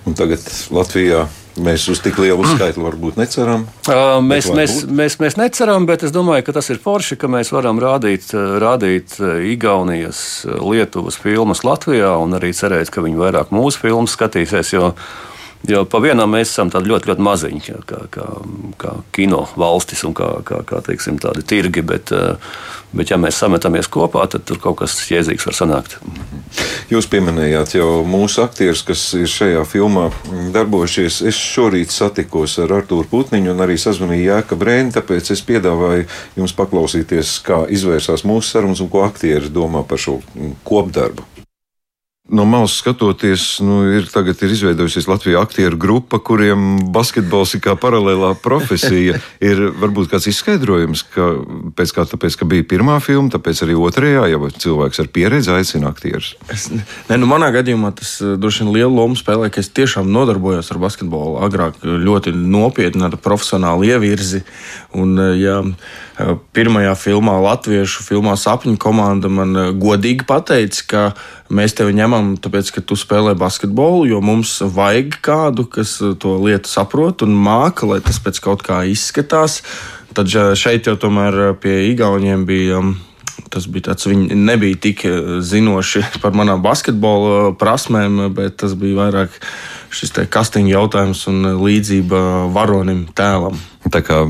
Un 0.06 0.14
tagad 0.14 0.42
Latvijā 0.75 1.25
Mēs 1.55 1.85
uz 1.93 2.01
tik 2.03 2.17
lielu 2.19 2.43
skaitu 2.51 2.83
varbūt 2.83 3.19
neceram. 3.21 3.69
Uh, 3.87 4.19
mēs, 4.25 4.49
mēs, 4.51 4.81
mēs, 4.91 5.19
mēs 5.23 5.37
neceram, 5.39 5.87
bet 5.87 6.03
es 6.03 6.15
domāju, 6.15 6.43
ka 6.49 6.57
tas 6.57 6.71
ir 6.75 6.81
forši, 6.83 7.19
ka 7.21 7.31
mēs 7.31 7.53
varam 7.55 7.79
rādīt, 7.83 8.33
rādīt 8.35 9.15
Igaunijas, 9.53 10.19
Lietuvas 10.51 11.21
filmas 11.23 11.63
Latvijā 11.67 12.17
un 12.19 12.35
arī 12.41 12.51
cerēt, 12.57 12.91
ka 12.91 13.05
viņi 13.07 13.21
vairāk 13.21 13.55
mūsu 13.55 13.85
filmas 13.85 14.17
skatīsies. 14.19 14.75
Jo, 14.75 14.91
jo 15.68 15.85
pa 15.90 16.00
vienam 16.04 16.33
mēs 16.35 16.52
esam 16.52 16.73
ļoti, 16.75 17.11
ļoti 17.11 17.26
maziņi, 17.28 17.64
kā, 17.88 18.04
kā, 18.14 18.28
kā 18.80 18.94
kino 19.14 19.44
valstis 19.56 20.04
un 20.04 20.14
kā, 20.16 20.30
kā, 20.47 20.62
kā 20.68 20.83
teiksim, 20.87 21.21
tādi 21.23 21.47
tirgi. 21.47 21.85
Bet, 21.85 22.12
Bet, 22.94 23.11
ja 23.11 23.16
mēs 23.18 23.40
sametamies 23.42 23.88
kopā, 23.90 24.23
tad 24.30 24.44
tur 24.47 24.61
kaut 24.62 24.76
kas 24.78 24.94
jēdzīgs 25.11 25.49
var 25.49 25.56
sanākt. 25.56 25.97
Jūs 26.92 27.09
pieminējāt 27.11 27.75
jau 27.80 27.88
mūsu 28.06 28.44
aktierus, 28.44 28.85
kas 28.87 29.02
ir 29.18 29.26
šajā 29.30 29.64
filmā 29.66 30.06
darbojušies. 30.54 31.18
Es 31.26 31.40
šorīt 31.40 31.90
satikos 31.90 32.54
ar 32.62 32.76
Artūru 32.78 33.11
Putniņu 33.11 33.50
un 33.50 33.66
arī 33.66 33.80
sazvanīju 33.83 34.28
Jēka 34.28 34.59
Brēnu, 34.61 34.94
tāpēc 34.94 35.33
es 35.35 35.42
piedāvāju 35.49 36.06
jums 36.38 36.54
paklausīties, 36.54 37.40
kā 37.47 37.64
izvērsās 37.75 38.23
mūsu 38.28 38.54
sarunas 38.54 38.85
un 38.85 38.92
ko 38.94 39.02
aktieri 39.09 39.50
domā 39.50 39.83
par 39.88 39.99
šo 39.99 40.21
kopdarbu. 40.62 41.34
No 42.28 42.45
malas 42.49 42.73
skatoties, 42.78 43.59
nu, 43.61 43.83
ir, 43.93 44.07
ir 44.09 44.52
izveidojusies 44.52 45.07
Latvijas 45.07 45.43
aktieru 45.45 45.76
grupa, 45.76 46.16
kuriem 46.19 46.78
basketbols 46.93 47.52
ir 47.52 47.61
kā 47.61 47.75
paralēlā 47.76 48.31
profesija. 48.40 49.19
ir 49.45 49.61
varbūt 49.76 50.09
kāds 50.09 50.31
izskaidrojums, 50.33 51.04
ka 51.12 51.26
pēc 51.76 51.93
kā 51.93 52.07
tāpēc, 52.09 52.38
ka 52.40 52.49
bija 52.49 52.64
pirmā 52.71 52.97
filma, 53.04 53.28
tāpēc 53.35 53.61
arī 53.66 53.76
otrajā 53.76 54.25
jau 54.33 54.49
cilvēks 54.49 55.02
ar 55.04 55.11
pieredzi 55.12 55.52
aicina 55.52 55.93
aktierus. 55.93 56.33
Es, 56.49 56.71
ne, 56.73 57.19
nu, 57.21 57.28
manā 57.28 57.50
gadījumā 57.59 57.93
tas 58.00 58.16
eh, 58.25 58.38
droši 58.40 58.64
vien 58.64 58.73
lielu 58.78 58.97
lomu 58.97 59.21
spēlē, 59.21 59.52
ka 59.52 59.61
es 59.61 59.69
tiešām 59.76 60.09
nodarbojos 60.09 60.73
ar 60.73 60.81
basketbolu 60.81 61.45
agrāk 61.45 61.85
ļoti 61.85 62.33
nopietni 62.33 63.04
ar 63.04 63.19
profesionālu 63.21 63.85
ievirzi. 63.93 64.47
Un, 64.97 65.19
eh, 65.21 65.37
ja, 65.45 65.61
Pirmajā 66.54 66.93
filmā, 66.95 67.33
Latviešu 67.43 68.04
filmā 68.07 68.37
Sapņu 68.38 68.76
komanda 68.78 69.26
man 69.26 69.50
godīgi 69.83 70.23
pateica, 70.28 70.85
ka 70.87 71.00
mēs 71.55 71.77
tevi 71.79 71.95
ņemam, 71.97 72.35
tāpēc, 72.43 72.71
ka 72.75 72.83
tu 72.85 72.99
spēlē 72.99 73.35
basketbolu, 73.39 74.05
jo 74.11 74.21
mums 74.25 74.59
vajag 74.75 75.19
kādu, 75.25 75.67
kas 75.71 75.97
to 76.21 76.37
lietu 76.43 76.71
saprot 76.71 77.25
un 77.27 77.35
māca, 77.35 77.89
lai 77.89 78.01
tas 78.05 78.21
pēc 78.23 78.41
kaut 78.45 78.65
kā 78.67 78.83
izskatās. 78.91 79.61
Tad 80.15 80.31
šeit 80.31 80.87
jau 80.87 80.95
tomēr 81.01 81.57
pie 81.63 81.89
Igauniem 81.91 82.47
bija. 82.47 82.83
Tas 83.51 83.67
bija 83.71 83.91
tāds, 83.91 84.07
viņi 84.11 84.35
nebija 84.35 84.79
tik 84.83 85.03
zinoši 85.47 86.05
par 86.23 86.35
manām 86.35 86.63
basketbola 86.63 87.53
prasmēm, 87.59 88.29
bet 88.35 88.57
tas 88.63 88.75
bija 88.79 89.05
vairāk 89.05 89.37
šis 89.95 90.15
kastīņa 90.33 90.75
jautājums 90.75 91.25
un 91.31 91.55
līdzība 91.63 92.25
varonim 92.55 93.07
tēlam. 93.17 93.57
Tā 93.93 94.01
kā 94.01 94.23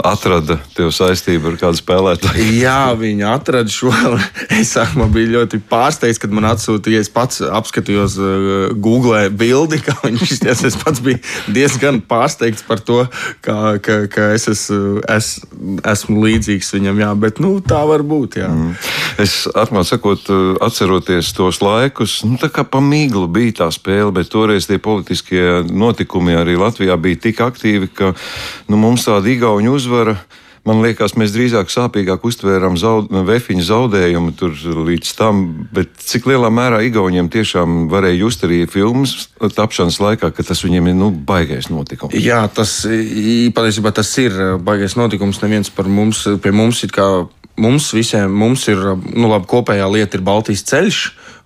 atrada 0.00 0.56
tev 0.72 0.88
saistību 0.96 1.50
ar 1.50 1.56
kādu 1.60 1.76
spēlētāju. 1.76 2.44
Jā, 2.64 2.94
viņi 2.96 3.26
atrada 3.28 3.72
šo. 3.72 3.92
Es 4.54 4.72
sākumā 4.72 5.06
biju 5.12 5.34
ļoti 5.34 5.60
pārsteigts, 5.68 6.20
kad 6.22 6.32
man 6.32 6.46
atsūtīja. 6.48 7.02
Es 7.04 7.10
pats 7.12 7.42
apskatījos 7.44 8.16
uh, 8.16 8.72
Google 8.72 9.26
bildi, 9.28 9.82
kā 9.84 9.96
viņš 10.06 10.34
izties. 10.38 10.64
Es 10.70 10.78
pats 10.80 11.02
biju 11.04 11.20
diezgan 11.52 12.00
pārsteigts 12.08 12.64
par 12.64 12.80
to, 12.80 13.02
kā, 13.44 13.76
ka, 13.84 13.98
ka 14.12 14.30
es, 14.36 14.48
esmu, 14.52 15.02
es 15.12 15.34
esmu 15.94 16.24
līdzīgs 16.24 16.72
viņam. 16.78 17.04
Jā, 17.04 17.12
bet 17.26 17.42
nu, 17.44 17.58
tā 17.60 17.84
var 17.90 18.06
būt. 18.08 18.40
Jā. 18.40 18.48
Mm. 18.54 18.72
Es 19.20 19.44
atklāti 19.46 19.92
sakot, 19.92 20.28
uh, 20.32 20.54
atceroties 20.64 21.32
tos 21.36 21.60
laikus, 21.62 22.20
nu, 22.26 22.38
tā 22.40 22.50
kā 22.52 22.64
pamīgli 22.66 23.26
bija 23.30 23.58
tā 23.62 23.68
spēle, 23.74 24.10
bet 24.14 24.32
toreiz 24.32 24.66
tie 24.66 24.80
politiskie 24.82 25.62
notikumi 25.70 26.34
arī 26.38 26.56
Latvijā 26.58 26.96
bija 27.00 27.20
tik 27.28 27.44
aktīvi, 27.44 27.90
ka 27.94 28.14
nu, 28.68 28.80
mums 28.80 29.06
tāda 29.06 29.30
igauņu 29.30 29.76
uzvara. 29.76 30.18
Man 30.64 30.78
liekas, 30.80 31.12
mēs 31.20 31.34
drīzāk 31.34 31.68
sāpīgāk 31.68 32.22
uztvērām 32.24 32.78
zaud, 32.80 33.10
vefiņu 33.28 33.66
zaudējumu 33.68 34.32
tur 34.40 34.54
līdz 34.86 35.10
tam, 35.18 35.42
bet 35.76 35.92
cik 36.00 36.24
lielā 36.30 36.48
mērā 36.48 36.78
Igauniem 36.86 37.28
tiešām 37.28 37.90
varēja 37.92 38.22
just 38.22 38.46
arī 38.48 38.62
filmas 38.72 39.28
tapšanas 39.36 40.00
laikā, 40.00 40.32
ka 40.32 40.46
tas 40.48 40.64
viņiem 40.64 40.88
ir 40.88 40.96
nu, 40.96 41.10
baigais 41.12 41.68
notikums. 41.68 42.16
Jā, 42.16 42.46
tas 42.48 42.78
patiesībā 42.88 43.92
tas 43.92 44.16
ir 44.24 44.40
baigais 44.64 44.96
notikums. 44.96 45.42
Neviens 45.44 45.68
par 45.68 45.84
mums, 45.84 46.24
pie 46.40 46.56
mums 46.56 46.80
ir 46.88 46.96
kā 46.96 47.10
mums 47.56 47.92
visiem, 47.94 48.32
mums 48.32 48.66
ir, 48.68 48.80
nu 49.14 49.30
labi, 49.30 49.48
kopējā 49.50 49.90
lieta 49.92 50.18
ir 50.18 50.26
Baltijas 50.26 50.66
ceļš 50.70 51.04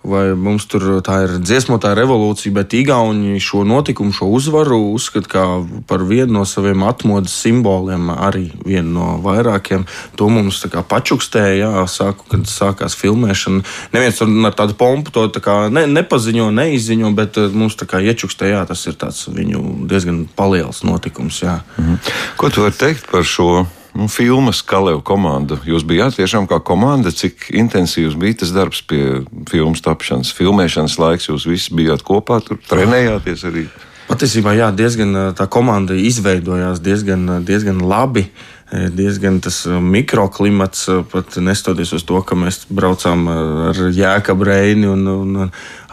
vai 0.09 0.31
mums 0.39 0.67
tur 0.71 0.85
tā 1.05 1.17
ir 1.27 1.33
dziesmotā 1.43 1.91
revolūcija, 1.99 2.53
bet 2.55 2.75
Igauni 2.79 3.39
šo 3.43 3.65
notikumu, 3.67 4.13
šo 4.15 4.29
uzvaru 4.37 4.79
uzskata 4.95 5.45
par 5.91 6.05
vienu 6.07 6.39
no 6.39 6.45
saviem 6.47 6.85
atmodas 6.87 7.35
simboliem, 7.43 8.09
arī 8.15 8.47
vienu 8.65 8.95
no 8.95 9.07
vairākiem. 9.25 9.87
To 10.21 10.29
mums 10.33 10.63
pačukstēja, 10.89 11.57
jā, 11.65 11.87
sāku, 11.91 12.29
kad 12.31 12.47
sākās 12.49 12.97
filmēšana. 12.99 13.65
Neviens 13.95 14.23
ar 14.23 14.57
tādu 14.59 14.79
pompu 14.79 15.15
to 15.15 15.27
tā 15.35 15.59
ne, 15.75 15.87
nepaziņo, 15.91 16.51
neizziņo, 16.55 17.13
bet 17.19 17.41
eh, 17.41 17.51
mums 17.53 17.77
tā 17.79 17.89
kā 17.91 18.03
iečukstēja, 18.05 18.65
tas 18.69 18.87
ir 18.89 18.97
viņu 19.35 19.89
diezgan 19.91 20.25
paliels 20.39 20.85
notikums. 20.87 21.43
Jā. 21.43 21.61
Mhm. 21.77 22.01
Ko 22.39 22.53
tu 22.55 22.65
vari 22.65 22.79
teikt 22.79 23.11
par 23.11 23.27
šo? 23.27 23.67
Nu, 23.97 24.09
filmas 24.13 24.63
Kaleva 24.67 25.01
komanda. 25.05 25.59
Jūs 25.67 25.87
bijāt 25.89 26.19
tiešām 26.19 26.49
kā 26.51 26.61
komanda, 26.65 27.13
cik 27.15 27.49
intensīvs 27.57 28.19
bija 28.19 28.41
tas 28.43 28.53
darbs 28.57 28.83
pie 28.83 29.23
filmas 29.51 29.85
tapšanas, 29.85 30.35
filmēšanas 30.37 30.99
laiks. 31.01 31.31
Jūs 31.31 31.49
visi 31.49 31.77
bijāt 31.79 32.05
kopā, 32.07 32.41
tur 32.45 32.61
trenējāties 32.69 33.47
arī. 33.49 33.69
Patiesībā, 34.09 34.55
jā, 34.57 34.71
diezgan 34.73 35.35
tā 35.37 35.45
komanda 35.53 35.97
izveidojās 35.97 36.81
diezgan, 36.81 37.43
diezgan 37.45 37.83
labi. 37.85 38.29
Diezgan 38.69 39.39
tas 39.41 39.63
mikroklimats, 39.65 40.83
pat 41.09 41.39
nestoties 41.41 41.95
uz 41.97 42.03
to, 42.05 42.19
ka 42.21 42.37
mēs 42.37 42.67
braucām 42.69 43.23
ar 43.71 43.79
Jēkabu 43.97 44.45
Reini 44.45 44.85
un, 44.89 45.07
un 45.09 45.39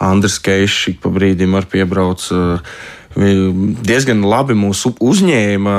Andris 0.04 0.36
Keišs 0.44 0.90
ik 0.92 0.98
pa 1.00 1.12
brīdim 1.12 1.56
ar 1.56 1.68
piebrauc. 1.72 2.26
Diezgan 3.16 4.20
labi 4.28 4.52
mūs 4.58 4.82
uzņēma 4.92 5.76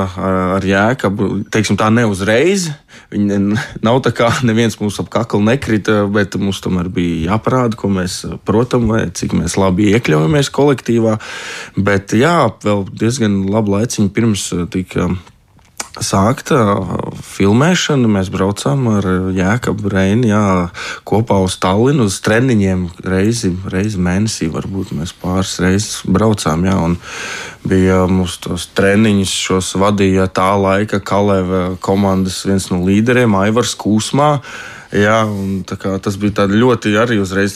ar 0.58 0.64
jēkabu, 0.66 1.28
teiksim 1.54 1.78
tā, 1.78 1.86
ne 1.94 2.02
uzreiz. 2.10 2.66
Viņi 3.12 3.38
nav 3.86 4.00
tā 4.04 4.10
kā 4.16 4.32
neviens 4.44 4.74
mums 4.80 4.98
ap 4.98 5.08
kaklu 5.12 5.40
nekrita, 5.46 6.02
bet 6.12 6.34
mums 6.40 6.58
tomēr 6.64 6.90
bija 6.92 7.32
jāparāda, 7.32 7.78
ko 7.78 7.92
mēs 7.94 8.20
protam, 8.48 8.90
vai 8.90 9.06
cik 9.14 9.36
mēs 9.38 9.54
labi 9.60 9.92
iekļaujamies 9.94 10.50
kolektīvā. 10.58 11.16
Bet 11.78 12.16
jā, 12.18 12.36
vēl 12.64 12.84
diezgan 12.90 13.44
labu 13.52 13.76
laiciņu 13.76 14.12
pirms 14.18 14.50
tika 14.74 15.12
sākta 16.04 16.58
filmēšana. 17.24 18.08
Mēs 18.18 18.30
braucām 18.32 18.86
ar 18.92 19.08
Jēkabu 19.34 19.92
Reini 19.92 20.30
jā, 20.30 20.42
kopā 21.08 21.40
uz 21.44 21.58
Tallinu 21.62 22.08
uz 22.08 22.20
treniņiem 22.24 22.86
reizi, 23.04 23.52
reizi 23.72 24.00
mēnesī. 24.02 24.50
Varbūt 24.54 24.94
mēs 24.98 25.14
pāris 25.18 25.58
reizes 25.64 26.00
braucām. 26.06 26.66
Jā, 26.68 26.78
bija 27.68 28.00
mums 28.10 28.38
tos 28.44 28.68
treniņus, 28.78 29.36
šos 29.48 29.74
vadīja 29.80 30.28
tā 30.32 30.50
laika 30.58 31.02
Kalēva 31.02 31.78
komandas 31.84 32.44
viens 32.48 32.70
no 32.72 32.82
līderiem, 32.86 33.38
Aivars 33.38 33.76
Kūsmā. 33.78 34.36
Jā, 34.88 35.18
tas 35.68 36.16
bija 36.16 36.46
ļoti 36.48 36.94
arī 36.96 37.18
uzreiz 37.20 37.52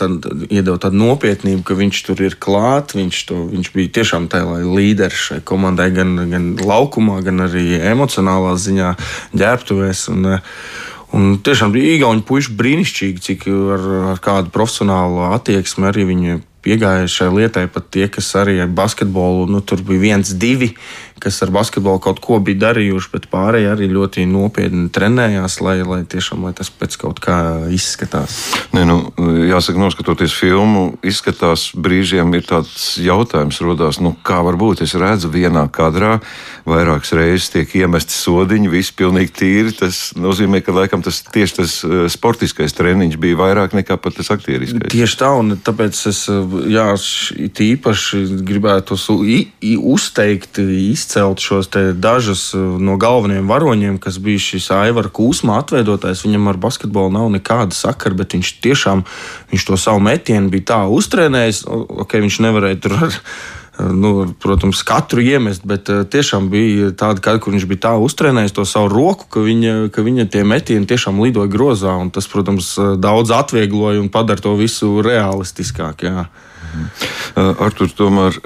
iedeva 0.53 0.77
tādu 0.77 0.99
nopietnību, 1.01 1.63
ka 1.65 1.77
viņš 1.79 2.01
tur 2.05 2.21
ir 2.21 2.37
klāts. 2.37 2.93
Viņš, 2.99 3.21
to, 3.31 3.39
viņš 3.49 3.71
bija 3.73 3.93
tiešām 4.01 4.29
tādā 4.33 4.61
līderis 4.61 5.31
šai 5.31 5.41
komandai, 5.49 5.89
gan, 5.97 6.13
gan 6.29 6.51
laukumā, 6.61 7.23
gan 7.25 7.47
arī 7.47 7.81
emocionālā 7.81 8.53
ziņā, 8.61 8.93
ģērbtuvēs. 9.33 10.05
Un, 10.13 10.29
un 11.17 11.35
tiešām 11.41 11.73
bija 11.73 11.97
īgauni 11.97 12.27
puiši 12.29 12.53
brīnišķīgi, 12.59 13.25
cik 13.25 13.49
ar, 13.49 13.89
ar 14.13 14.25
kādu 14.25 14.53
profesionālu 14.53 15.31
attieksmi 15.33 15.89
arī 15.89 16.05
viņi 16.13 16.43
piegāja 16.63 17.09
šai 17.09 17.31
lietai. 17.33 17.65
Pat 17.73 17.89
tie, 17.97 18.11
kas 18.13 18.29
arī 18.39 18.59
ar 18.61 18.69
basketbolu, 18.69 19.49
nu, 19.49 19.65
tur 19.65 19.81
bija 19.81 20.05
viens, 20.05 20.37
divi 20.37 20.75
kas 21.23 21.39
ar 21.45 21.53
basketbolu 21.55 22.01
kaut 22.03 22.19
ko 22.23 22.39
bija 22.43 22.59
darījuši, 22.67 23.11
bet 23.13 23.29
pārējie 23.31 23.69
arī 23.71 23.89
ļoti 23.93 24.25
nopietni 24.27 24.89
trenējās, 24.93 25.61
lai, 25.63 25.77
lai 25.87 26.01
tiešām 26.09 26.43
lai 26.47 26.51
tas 26.59 26.71
pēc 26.75 26.97
kaut 26.99 27.23
kā 27.23 27.37
izskatās. 27.71 28.41
Nē, 28.75 28.83
nu, 28.89 28.97
jāsaka, 29.47 29.79
noskatoties 29.79 30.35
filmu, 30.35 30.97
izskatās 31.07 31.69
brīžiem 31.79 32.35
ir 32.35 32.47
tāds 32.49 32.97
jautājums, 32.99 33.61
rodās, 33.63 34.01
nu, 34.03 34.17
kā 34.27 34.41
var 34.43 34.59
būt. 34.59 34.83
Es 34.87 34.97
redzu, 34.99 35.31
vienā 35.33 35.69
kadrā 35.73 36.17
vairākas 36.67 37.15
reizes 37.19 37.53
tiek 37.55 37.71
iemesti 37.83 38.17
sodiņi, 38.17 38.73
viss 38.73 38.95
pilnīgi 38.99 39.35
tīri. 39.39 39.77
Tas 39.79 40.03
nozīmē, 40.19 40.63
ka 40.65 40.75
laikam 40.75 41.05
tas 41.07 41.23
tieši 41.31 41.59
tas 41.61 41.79
eh, 41.87 42.05
sportiskais 42.13 42.75
treniņš 42.79 43.19
bija 43.23 43.39
vairāk 43.45 43.79
nekā 43.79 43.99
pat 44.03 44.19
tas 44.19 44.33
aktieriskais. 44.35 44.91
Tieši 44.91 45.21
tā, 45.23 45.31
un 45.39 45.55
tāpēc 45.63 46.03
es 46.11 46.25
jā, 46.73 46.89
īpaši 47.63 48.25
gribētu 48.43 48.99
uzteikt, 49.93 50.59
izcelt 50.59 51.12
izcelt 51.13 51.41
šos 51.41 51.69
dažus 51.95 52.55
uh, 52.55 52.81
no 52.81 52.97
galvenajiem 52.97 53.49
varoņiem, 53.49 53.99
kas 54.01 54.17
bija 54.19 54.41
šis 54.41 54.71
Aivara 54.73 55.11
Kūsma 55.13 55.59
atveidotājs. 55.61 56.25
Viņam 56.25 56.49
ar 56.49 56.57
basketbolu 56.57 57.13
nav 57.13 57.29
nekāda 57.29 57.77
sakara, 57.77 58.17
bet 58.17 58.33
viņš 58.33 58.53
tiešām 58.65 59.05
viņš 59.53 59.67
to 59.69 59.77
savu 59.77 60.01
metienu 60.01 60.49
bija 60.49 60.65
tā 60.73 60.79
uztrenējis. 60.89 61.67
Okay, 62.07 62.23
viņš 62.25 62.39
nevarēja 62.47 62.81
tur 62.81 62.97
ar 62.97 63.19
nu, 63.93 64.27
protams, 64.41 64.83
katru 64.89 65.21
iemest, 65.21 65.67
bet 65.69 65.91
uh, 65.93 66.05
tiešām 66.09 66.49
bija 66.53 66.93
tāda, 66.97 67.21
kad, 67.21 67.41
kur 67.45 67.53
viņš 67.53 67.67
bija 67.69 67.85
tā 67.89 67.93
uztrenējis 68.01 68.57
to 68.57 68.65
savu 68.69 68.89
roku, 68.93 69.29
ka 69.29 69.45
viņa, 69.45 69.91
ka 69.93 70.05
viņa 70.05 70.31
tie 70.33 70.47
metieni 70.49 70.89
tiešām 70.89 71.21
lidoja 71.21 71.51
grozā. 71.53 71.99
Tas, 72.13 72.29
protams, 72.29 72.73
uh, 72.81 72.95
daudz 72.97 73.35
atviegloja 73.37 74.01
un 74.01 74.09
padara 74.09 74.41
to 74.41 74.57
visu 74.57 75.03
realistiskāk. 75.05 76.09
Jā. 76.09 76.25
Uh, 76.73 77.55
Artur, 77.65 77.91
tomēr, 77.97 78.37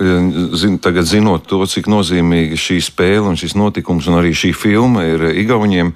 zin, 0.59 0.79
tagad 0.83 1.09
zinot 1.09 1.47
to, 1.51 1.63
cik 1.67 1.91
nozīmīga 1.91 2.59
šī 2.59 2.81
spēle 2.85 3.27
un 3.31 3.39
šis 3.39 3.57
notikums 3.59 4.09
un 4.11 4.21
arī 4.21 4.35
šī 4.37 4.53
filma 4.57 5.07
ir 5.07 5.29
Igauniem, 5.43 5.93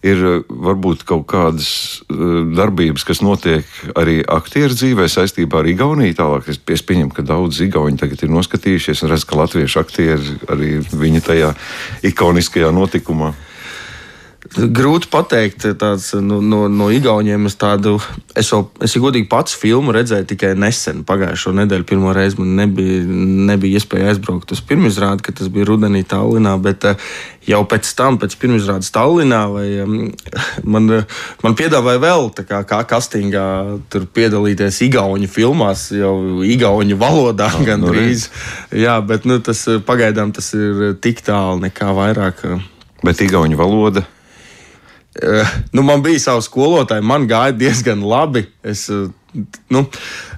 ir 0.00 0.22
varbūt 0.48 1.04
kaut 1.08 1.26
kādas 1.28 2.00
darbības, 2.08 3.04
kas 3.04 3.20
notiek 3.24 3.68
arī 3.98 4.20
aktieru 4.24 4.72
dzīvē 4.76 5.08
saistībā 5.12 5.60
ar 5.60 5.68
Igauniju. 5.68 6.16
Tālāk 6.16 6.48
es 6.48 6.84
pieņemu, 6.88 7.12
ka 7.16 7.24
daudz 7.26 7.60
Igauni 7.64 8.00
tagad 8.00 8.24
ir 8.24 8.32
noskatījušies 8.32 9.04
un 9.04 9.12
redz, 9.12 9.26
ka 9.28 9.40
latviešu 9.40 9.82
aktieri 9.82 10.38
arī 10.48 10.78
viņa 10.88 11.24
tajā 11.28 11.52
ikoniskajā 12.12 12.72
notikumā. 12.72 13.34
Grūti 14.50 15.06
pateikt, 15.06 15.62
tāds, 15.78 16.08
nu, 16.18 16.40
no, 16.42 16.64
no 16.66 16.88
Igauniem 16.90 17.46
es 17.46 17.54
tādu, 17.54 17.92
es 18.34 18.48
jau, 18.50 18.64
es 18.82 18.96
jau 18.96 19.04
godīgi 19.04 19.28
pats 19.30 19.54
filmu 19.54 19.94
redzēju 19.94 20.26
tikai 20.32 20.50
nesen, 20.58 21.04
pagājušo 21.06 21.52
nedēļu. 21.54 21.86
Pirmo 21.86 22.10
reizi 22.16 22.40
man 22.40 22.56
nebija, 22.58 23.04
nebija 23.46 23.78
iespēja 23.78 24.10
aizbraukt 24.10 24.50
uz 24.50 24.64
pirmizrādi, 24.66 25.22
kad 25.28 25.38
tas 25.38 25.52
bija 25.54 25.68
rudenī 25.70 26.02
Tallinā, 26.02 26.56
bet 26.66 26.88
eh, 26.90 27.06
jau 27.46 27.62
pēc 27.70 27.94
tam, 27.94 28.18
pēc 28.18 28.34
pirmizrādes 28.42 28.90
Tallinā, 28.90 29.44
vai, 29.54 29.68
man, 30.66 30.90
man 31.46 31.58
piedāvāja 31.62 32.02
vēl 32.08 32.30
kā, 32.42 32.64
kā 32.66 32.82
kastingā 32.90 33.46
tur 33.86 34.10
piedalīties 34.10 34.82
Igauņu 34.90 35.30
filmās, 35.30 35.92
jau 35.94 36.42
Igauņu 36.42 36.98
valodā 36.98 37.52
oh, 37.54 37.66
gandrīz. 37.70 38.26
Nu, 38.26 38.82
Jā, 38.82 38.98
bet 39.06 39.30
nu, 39.30 39.38
tas 39.38 39.62
pagaidām 39.86 40.34
tas 40.34 40.56
ir 40.58 40.96
tik 40.98 41.22
tālu, 41.22 41.60
nekā 41.68 41.94
vairāk. 41.94 42.48
Bet 43.06 43.22
Igauņu 43.22 43.58
valoda 43.60 44.02
Eh, 44.02 44.19
nu, 45.72 45.82
man 45.82 46.02
bija 46.02 46.20
savi 46.22 46.44
skolotāji, 46.46 47.02
man 47.02 47.26
gāja 47.30 47.54
diezgan 47.56 48.02
labi. 48.06 48.44
Es, 48.62 48.84
eh, 48.94 49.08
nu, 49.74 49.82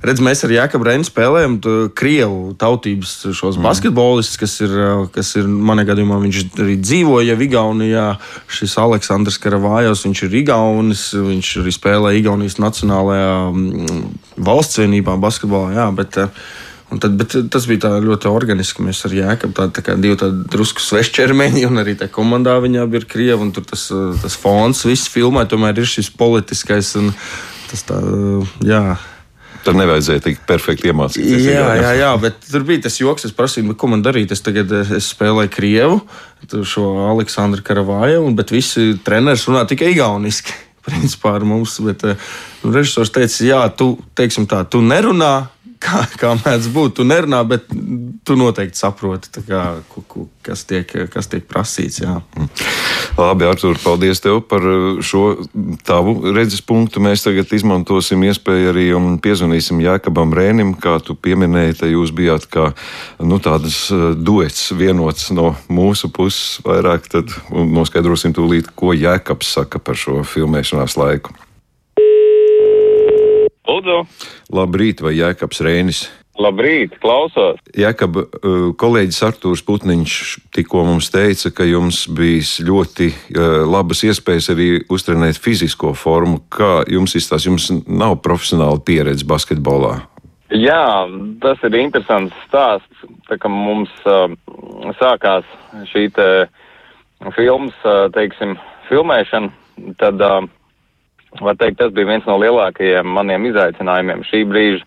redz, 0.04 0.22
mēs 0.24 0.44
ar 0.46 0.54
Jāekabu 0.54 0.88
Reinu 0.88 1.04
spēlējam 1.04 1.58
krievu 1.96 2.54
tautības 2.60 3.12
mm. 3.28 3.60
basketbolistus, 3.64 4.40
kas 4.40 4.56
ir, 4.64 4.72
eh, 4.72 5.04
kas 5.12 5.34
ir 5.36 5.50
manā 5.50 5.84
gadījumā, 5.88 6.22
viņš 6.24 6.40
arī 6.64 6.78
dzīvoja 6.80 7.36
Igaunijā. 7.48 8.08
Šis 8.48 8.78
Aleksandrs 8.80 9.40
Karavājos, 9.42 10.06
viņš 10.08 10.26
ir 10.28 10.40
Igaunis, 10.40 11.06
viņš 11.12 11.54
arī 11.62 11.76
spēlē 11.76 12.16
Igaunijas 12.22 12.60
Nacionālajā 12.62 13.32
mm, 13.52 14.04
valsts 14.40 14.80
vienībā 14.80 15.20
basketbolā. 15.20 15.76
Jā, 15.76 15.88
bet, 16.00 16.16
uh, 16.16 16.44
Tad, 17.00 17.22
tas 17.52 17.66
bija 17.70 17.94
ļoti 18.02 18.28
organiski. 18.28 18.84
Mēs 18.84 19.04
ar 19.06 19.14
Jēkabu 19.16 19.56
tādu 19.56 19.76
tā 19.78 19.84
kā 19.86 19.96
divu 20.00 20.18
tādu 20.20 20.44
drusku 20.52 20.82
svešķermeņi, 20.84 21.64
un 21.68 21.80
arī 21.80 21.94
tā 22.00 22.10
komandā 22.12 22.58
viņā 22.60 22.84
bija 22.92 23.08
krievi. 23.08 23.48
Tur 23.56 23.64
tas, 23.68 23.86
tas 24.22 24.36
fons, 24.40 24.84
viss 24.88 25.10
filmē, 25.12 25.46
tomēr 25.48 25.80
ir 25.80 25.88
šis 25.88 26.12
politiskais 26.18 26.94
un 27.00 27.12
tas 27.70 27.86
tā, 27.88 28.02
jā. 28.66 28.84
Tur 29.62 29.76
nevajadzēja 29.78 30.24
tik 30.24 30.40
perfekti 30.46 30.90
iemācīties. 30.90 31.44
Jā, 31.46 31.68
jā, 31.78 31.92
jā, 32.00 32.10
bet 32.18 32.40
tur 32.48 32.64
bija 32.66 32.82
tas 32.88 32.98
joks. 32.98 33.28
Es 33.28 33.34
prasīju, 33.36 33.76
ko 33.78 33.92
man 33.92 34.02
darīt. 34.02 34.34
Es 34.34 34.42
tagad 34.42 34.72
es 34.82 35.12
spēlēju 35.14 35.52
krievu, 35.54 36.00
šo 36.66 36.88
Aleksandru 37.12 37.62
Karavāju, 37.64 38.26
bet 38.34 38.50
visi 38.54 38.96
treneris 39.06 39.46
runā 39.46 39.62
tikai 39.70 39.92
igauniski. 39.94 40.56
Principā 40.88 41.36
ar 41.38 41.46
mums, 41.46 41.76
bet 41.86 42.02
nu, 42.02 42.72
režisors 42.74 43.12
teica, 43.14 43.44
jā, 43.46 43.60
tu, 43.78 43.92
teiksim 44.18 44.48
tā, 44.50 44.64
tu 44.66 44.80
nerunā, 44.82 45.46
kā, 45.82 46.02
kā 46.20 46.32
mēdz 46.40 46.68
būt. 46.72 46.96
Tu 46.98 47.06
nerunā, 47.08 47.42
bet 47.48 47.68
tu 48.26 48.36
noteikti 48.38 48.78
saproti, 48.78 49.42
kā, 49.46 49.62
kas, 50.46 50.64
tiek, 50.68 50.88
kas 51.12 51.28
tiek 51.32 51.44
prasīts. 51.50 52.00
Jā. 52.04 52.20
Labi, 53.18 53.46
Artur, 53.48 53.76
paldies 53.82 54.22
tev 54.24 54.40
par 54.48 54.64
šo 55.04 55.24
tavu 55.86 56.32
redzes 56.32 56.62
punktu. 56.64 57.02
Mēs 57.04 57.26
tagad 57.26 57.52
izmantosim 57.52 58.24
iespēju 58.28 58.72
arī 58.72 58.88
un 58.96 59.18
piezvanīsim 59.22 59.82
Jākabam 59.84 60.34
Rēnim, 60.36 60.74
kā 60.80 60.98
tu 61.04 61.16
pieminēji, 61.18 61.78
te 61.82 61.92
jūs 61.92 62.14
bijāt 62.16 62.48
kā 62.52 62.70
nu, 63.20 63.40
tādas 63.42 63.84
eh, 63.92 64.08
duets 64.16 64.70
vienots 64.76 65.30
no 65.34 65.52
mūsu 65.72 66.12
puses 66.14 66.60
vairāk, 66.66 67.08
tad 67.12 67.32
noskaidrosim 67.52 68.34
tūlīt, 68.36 68.72
ko 68.76 68.94
Jākabs 68.96 69.56
saka 69.58 69.82
par 69.82 69.98
šo 69.98 70.22
filmēšanās 70.26 70.98
laiku. 71.00 71.36
Lūdzu. 73.68 74.02
Labrīt, 74.52 75.02
vai 75.04 75.14
Jēkabs 75.18 75.62
Rēnis? 75.62 76.02
Labrīt, 76.40 76.94
klausos. 77.02 77.58
Jēkab, 77.76 78.16
uh, 78.16 78.70
kolēģis 78.80 79.20
Artūrs 79.26 79.62
Putniņš 79.68 80.14
tikko 80.56 80.86
mums 80.88 81.10
teica, 81.12 81.52
ka 81.52 81.66
jums 81.68 82.06
bijis 82.08 82.54
ļoti 82.64 83.10
uh, 83.12 83.60
labas 83.68 84.00
iespējas 84.08 84.48
arī 84.54 84.68
uztrenēt 84.92 85.36
fizisko 85.42 85.92
formu. 85.92 86.40
Kā 86.48 86.80
jums 86.88 87.14
izstāsta, 87.18 87.50
jums 87.50 87.68
nav 87.84 88.16
profesionāla 88.24 88.80
pieredze 88.80 89.28
basketbolā? 89.28 89.98
Jā, 90.56 91.04
tas 91.44 91.60
ir 91.68 91.76
interesants 91.80 92.34
stāsts. 92.48 93.04
Tā 93.28 93.36
kā 93.40 93.52
mums 93.52 93.92
uh, 94.08 94.32
sākās 94.98 95.46
šī 95.92 96.08
te 96.16 96.26
filmas, 97.36 97.76
uh, 97.84 98.08
teiksim, 98.16 98.56
filmēšana, 98.88 99.52
tad 100.00 100.24
uh, 100.24 100.48
var 101.40 101.56
teikt, 101.56 101.78
tas 101.80 101.92
bija 101.94 102.10
viens 102.10 102.26
no 102.28 102.36
lielākajiem 102.42 103.08
maniem 103.16 103.46
izaicinājumiem 103.50 104.24
šī 104.28 104.44
brīža 104.50 104.84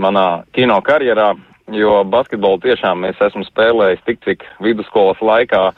manā 0.00 0.44
kino 0.56 0.78
karjerā, 0.84 1.32
jo 1.72 2.02
basketbolu 2.08 2.60
tiešām 2.62 3.04
es 3.08 3.20
esmu 3.20 3.44
spēlējis 3.48 4.04
tik, 4.06 4.20
cik 4.24 4.46
vidusskolas 4.64 5.20
laikā 5.20 5.70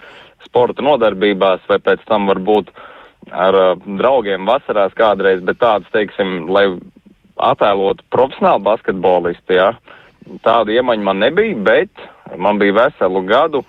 sporta 0.45 0.85
nodarbībās 0.85 1.65
vai 1.69 1.81
pēc 1.83 2.05
tam 2.09 2.29
varbūt 2.31 2.71
ar 3.33 3.57
draugiem 3.85 4.47
vasarās 4.47 4.95
kādreiz, 4.97 5.41
bet 5.45 5.59
tāds, 5.63 5.89
teiksim, 5.95 6.45
lai 6.53 6.67
attēlotu 7.41 8.05
profesionālu 8.13 8.63
basketbolistu, 8.67 9.57
jā, 9.57 9.71
tādu 10.45 10.75
iemaņu 10.77 11.07
man 11.09 11.23
nebija, 11.25 11.57
bet 11.67 12.05
man 12.39 12.61
bija 12.61 12.77
veselu 12.85 13.25
gadu 13.29 13.65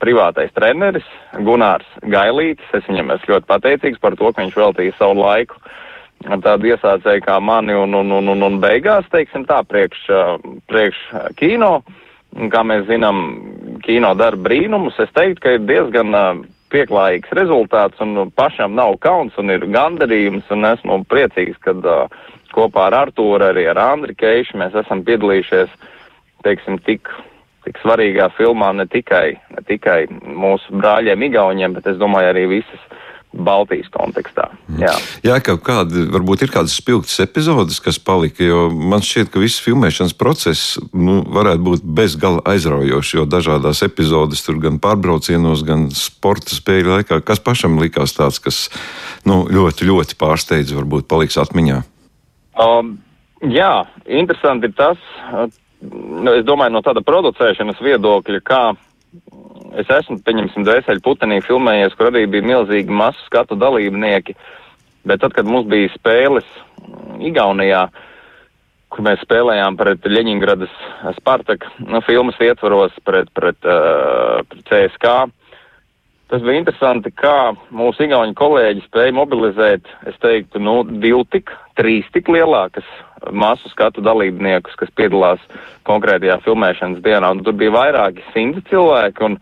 privātais 0.00 0.52
treneris 0.56 1.06
Gunārs 1.44 1.88
Gailītis. 2.02 2.68
Es 2.76 2.86
viņam 2.88 3.12
esmu 3.16 3.34
ļoti 3.34 3.48
pateicīgs 3.50 4.02
par 4.02 4.16
to, 4.16 4.32
ka 4.32 4.44
viņš 4.44 4.58
veltīja 4.58 4.98
savu 4.98 5.20
laiku 5.20 5.58
tādu 6.22 6.70
iesācēju 6.70 7.24
kā 7.24 7.40
mani 7.42 7.74
un, 7.74 7.94
un, 7.98 8.12
un, 8.14 8.28
un, 8.30 8.42
un 8.46 8.58
beigās, 8.62 9.08
teiksim 9.10 9.42
tā, 9.48 9.62
priekš, 9.66 10.04
priekš 10.70 11.00
kino. 11.34 11.80
Kā 12.52 12.62
mēs 12.64 12.86
zinām, 12.88 13.18
kino 13.84 14.14
dara 14.16 14.38
brīnumus. 14.38 14.96
Es 15.02 15.10
teiktu, 15.12 15.42
ka 15.42 15.56
ir 15.56 15.66
diezgan 15.68 16.14
pieklājīgs 16.72 17.34
rezultāts 17.36 18.00
un 18.00 18.30
pašam 18.32 18.78
nav 18.78 18.96
kauns 19.04 19.34
un 19.36 19.52
ir 19.52 19.66
gandarījums 19.74 20.48
un 20.54 20.64
esmu 20.70 21.02
priecīgs, 21.10 21.58
uh, 21.68 22.06
kopā 22.52 22.88
ar 22.88 22.98
Artūru, 23.06 23.44
arī 23.50 23.66
ar 23.70 23.80
Andri 23.80 24.16
Keišu 24.18 24.60
mēs 24.60 24.76
esam 24.84 25.02
piedalījušies, 25.06 25.72
teiksim, 26.46 26.78
tik 26.86 27.10
tik 27.66 27.78
svarīgā 27.82 28.30
filmā 28.38 28.72
ne 28.76 28.86
tikai, 28.90 29.36
ne 29.54 29.62
tikai 29.68 30.06
mūsu 30.10 30.74
brāļiem, 30.80 31.28
Igauniem, 31.28 31.76
bet 31.78 31.86
es 31.92 32.00
domāju 32.00 32.32
arī 32.32 32.48
visas 32.58 32.88
Baltijas 33.32 33.88
kontekstā. 33.92 34.50
Jā, 34.76 34.92
Jā 35.24 35.38
ka 35.44 35.54
kādi, 35.56 36.04
varbūt 36.12 36.44
ir 36.44 36.52
kādas 36.52 36.74
spilgtas 36.76 37.16
epizodes, 37.24 37.78
kas 37.80 37.96
palika, 37.96 38.44
jo 38.44 38.66
man 38.70 39.04
šķiet, 39.04 39.30
ka 39.32 39.40
viss 39.40 39.62
filmēšanas 39.64 40.12
process 40.20 40.76
nu, 40.92 41.22
varētu 41.32 41.64
būt 41.64 41.86
bezgala 41.96 42.44
aizraujošs, 42.52 43.14
jo 43.16 43.24
dažādās 43.24 43.80
epizodes 43.86 44.44
tur 44.44 44.60
gan 44.60 44.76
pārbraucienos, 44.82 45.64
gan 45.64 45.88
sporta 45.96 46.52
spēļu 46.52 46.98
laikā, 46.98 47.22
kas 47.24 47.40
pašam 47.40 47.80
likās 47.80 48.12
tāds, 48.18 48.42
kas 48.42 48.66
nu, 49.24 49.42
ļoti, 49.48 49.88
ļoti 49.88 50.20
pārsteidz, 50.20 50.76
varbūt 50.76 51.08
paliks 51.08 51.40
atmiņā. 51.40 51.80
Um, 52.60 52.98
jā, 53.48 53.72
interesanti 54.04 54.68
ir 54.68 54.76
tas, 54.76 55.00
es 56.36 56.46
domāju, 56.46 56.74
no 56.76 56.82
tāda 56.84 57.02
producēšanas 57.06 57.80
viedokļa, 57.82 58.40
kā 58.46 58.62
es 59.80 59.90
esmu, 59.90 60.20
pieņemsim, 60.24 60.66
dvēseli 60.66 61.04
putenī 61.04 61.40
filmējies, 61.44 61.96
kur 61.98 62.10
arī 62.10 62.26
bija 62.30 62.48
milzīgi 62.52 62.92
masu 62.92 63.20
skatu 63.26 63.58
dalībnieki, 63.58 64.36
bet 65.08 65.22
tad, 65.24 65.34
kad 65.36 65.48
mums 65.48 65.68
bija 65.70 65.92
spēles 65.96 66.48
Igaunijā, 67.22 67.86
kur 68.92 69.04
mēs 69.06 69.22
spēlējām 69.24 69.76
pret 69.78 70.04
Ļeņingradas 70.08 70.72
Spartak, 71.18 71.68
nu, 71.86 72.02
filmas 72.04 72.40
ietvaros 72.42 72.96
pret, 73.06 73.30
pret, 73.36 73.58
uh, 73.64 74.42
pret 74.48 74.66
CSK, 74.68 75.14
Tas 76.32 76.40
bija 76.40 76.62
interesanti, 76.62 77.10
kā 77.12 77.52
mūsu 77.76 78.06
igauņu 78.06 78.32
kolēģi 78.38 78.86
spēja 78.86 79.12
mobilizēt, 79.12 79.90
es 80.08 80.14
teiktu, 80.22 80.62
nu, 80.64 80.78
divu 81.02 81.26
tik, 81.28 81.52
trīs 81.76 82.06
tik 82.14 82.30
lielākas 82.32 82.86
masu 83.30 83.70
skatu 83.72 84.02
dalībniekus, 84.04 84.74
kas 84.80 84.92
piedalās 84.98 85.42
konkrētajā 85.88 86.40
filmēšanas 86.46 87.02
dienā. 87.04 87.32
Un 87.34 87.42
tur 87.46 87.56
bija 87.58 87.74
vairāki 87.74 88.24
simti 88.32 88.62
cilvēki, 88.70 89.26
un, 89.28 89.38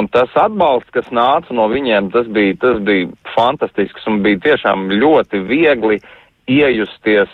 un 0.00 0.08
tas 0.12 0.32
atbalsts, 0.40 0.92
kas 0.94 1.10
nāca 1.14 1.56
no 1.56 1.68
viņiem, 1.72 2.12
tas 2.14 2.28
bija, 2.32 2.56
tas 2.62 2.80
bija 2.86 3.10
fantastisks 3.34 4.06
un 4.10 4.22
bija 4.26 4.42
tiešām 4.50 4.88
ļoti 4.94 5.42
viegli 5.48 6.00
iejusties 6.46 7.32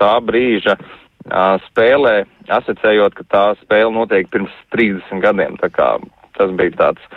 tā 0.00 0.14
brīža 0.26 0.76
uh, 0.78 1.54
spēlē, 1.68 2.24
asociējot, 2.52 3.14
ka 3.20 3.28
tā 3.30 3.44
spēle 3.62 3.92
notiek 3.94 4.28
pirms 4.32 4.52
30 4.74 5.22
gadiem. 5.22 5.58
Tā 5.62 5.70
kā 5.72 5.94
tas 6.38 6.50
bija 6.58 6.74
tāds 6.80 7.14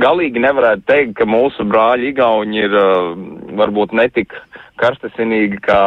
galīgi 0.00 0.42
nevarētu 0.42 0.84
teikt, 0.90 1.14
ka 1.20 1.26
mūsu 1.28 1.64
brāļi 1.68 2.10
Igauni 2.12 2.64
ir 2.66 2.74
uh, 2.76 3.14
varbūt 3.60 3.94
netik 3.96 4.34
karstasinīgi 4.82 5.60
kā, 5.64 5.80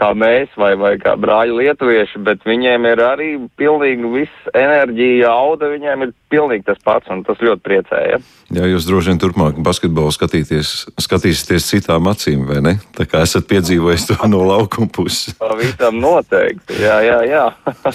kā 0.00 0.10
mēs 0.16 0.52
vai, 0.58 0.72
vai 0.80 0.94
kā 1.00 1.14
brāļi 1.20 1.56
lietuvieši, 1.58 2.20
bet 2.24 2.44
viņiem 2.48 2.86
ir 2.88 3.02
arī 3.04 3.28
pilnīgi 3.60 4.10
viss 4.14 4.50
enerģija, 4.56 5.28
auda, 5.30 5.68
viņiem 5.74 6.06
ir 6.06 6.14
pilnīgi 6.32 6.66
tas 6.70 6.80
pats, 6.84 7.10
un 7.12 7.22
tas 7.26 7.40
ļoti 7.44 7.62
priecēja. 7.66 8.20
Jā, 8.56 8.66
jūs 8.70 8.86
droši 8.88 9.12
vien 9.12 9.20
turpmāk 9.22 9.58
basketbolu 9.64 10.14
skatīsieties 10.14 11.68
citām 11.68 12.08
acīm, 12.10 12.46
vai 12.48 12.62
ne? 12.64 12.74
Tā 12.96 13.06
kā 13.10 13.22
esat 13.26 13.48
piedzīvojis 13.50 14.08
to 14.10 14.30
no 14.30 14.42
laukuma 14.48 14.88
puses. 14.94 15.36
Pavisam 15.40 16.00
noteikti, 16.02 16.80
jā, 16.82 16.96
jā, 17.06 17.18
jā. 17.28 17.44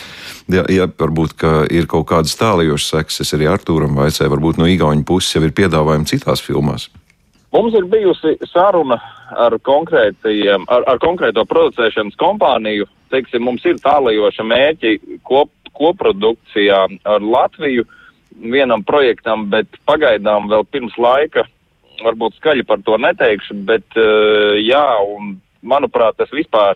jā, 0.59 0.67
jā, 0.77 0.89
varbūt, 1.01 1.35
ka 1.41 1.55
ir 1.73 1.89
kaut 1.91 2.07
kādas 2.11 2.37
tālajošas 2.39 2.93
sekas, 2.93 3.23
es 3.25 3.35
arī 3.37 3.49
Artūram 3.51 3.97
vaicāju, 3.97 4.31
varbūt 4.35 4.61
no 4.61 4.69
Igauņu 4.69 5.07
puses 5.07 5.35
jau 5.35 5.43
ir 5.45 5.55
piedāvājumi 5.57 6.13
citās 6.13 6.43
filmās. 6.45 6.89
Mums 7.55 7.75
ir 7.77 7.85
bijusi 7.87 8.35
saruna 8.51 8.99
ar, 9.31 9.57
ar, 10.67 10.88
ar 10.93 11.01
konkrēto 11.03 11.45
producēšanas 11.49 12.17
kompāniju. 12.21 12.88
Teiksim, 13.13 13.45
mums 13.45 13.65
ir 13.65 13.79
tālajoša 13.83 14.43
mērķi 14.45 15.19
kop, 15.27 15.51
koprodukcijā 15.75 16.85
ar 17.03 17.21
Latviju 17.21 17.85
vienam 18.35 18.83
projektam, 18.83 19.49
bet 19.51 19.67
pagaidām 19.88 20.49
vēl 20.51 20.65
pirms 20.71 20.97
laika 20.99 21.45
varbūt 22.03 22.35
skaļi 22.39 22.65
par 22.67 22.81
to 22.83 22.97
neteikšu, 22.99 23.55
bet 23.67 23.99
uh, 23.99 24.55
jā, 24.59 24.83
un 25.15 25.38
manuprāt, 25.63 26.17
tas 26.19 26.31
vispār 26.35 26.75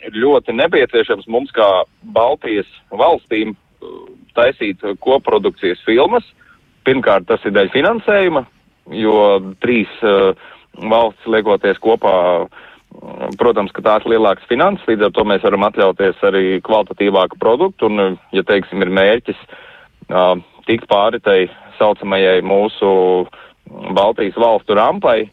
ir 0.00 0.14
ļoti 0.16 0.54
nepieciešams 0.56 1.28
mums 1.28 1.52
kā 1.52 1.66
Baltijas 2.14 2.68
valstīm 2.88 3.52
uh, 3.52 3.98
taisīt 4.38 4.84
koprodukcijas 5.04 5.82
filmas. 5.84 6.24
Pirmkārt, 6.88 7.26
tas 7.28 7.42
ir 7.44 7.52
dēļ 7.52 7.72
finansējuma, 7.74 8.46
jo 8.96 9.18
trīs 9.60 9.90
uh, 10.00 10.32
valsts 10.90 11.26
liekoties 11.30 11.80
kopā, 11.82 12.14
uh, 12.44 12.68
protams, 13.38 13.72
ka 13.74 13.84
tās 13.84 14.06
lielākas 14.08 14.46
finanses, 14.50 14.86
līdz 14.88 15.08
ar 15.08 15.14
to 15.14 15.24
mēs 15.28 15.44
varam 15.44 15.66
atļauties 15.68 16.22
arī 16.28 16.44
kvalitatīvāku 16.64 17.38
produktu, 17.40 17.90
un, 17.90 18.18
ja 18.34 18.44
teiksim, 18.46 18.82
ir 18.82 18.92
mērķis 18.94 19.40
uh, 19.48 20.38
tikt 20.68 20.88
pāri 20.90 21.20
tai 21.24 21.38
saucamajai 21.78 22.40
mūsu 22.46 22.90
Baltijas 23.94 24.38
valstu 24.40 24.76
rampai, 24.78 25.28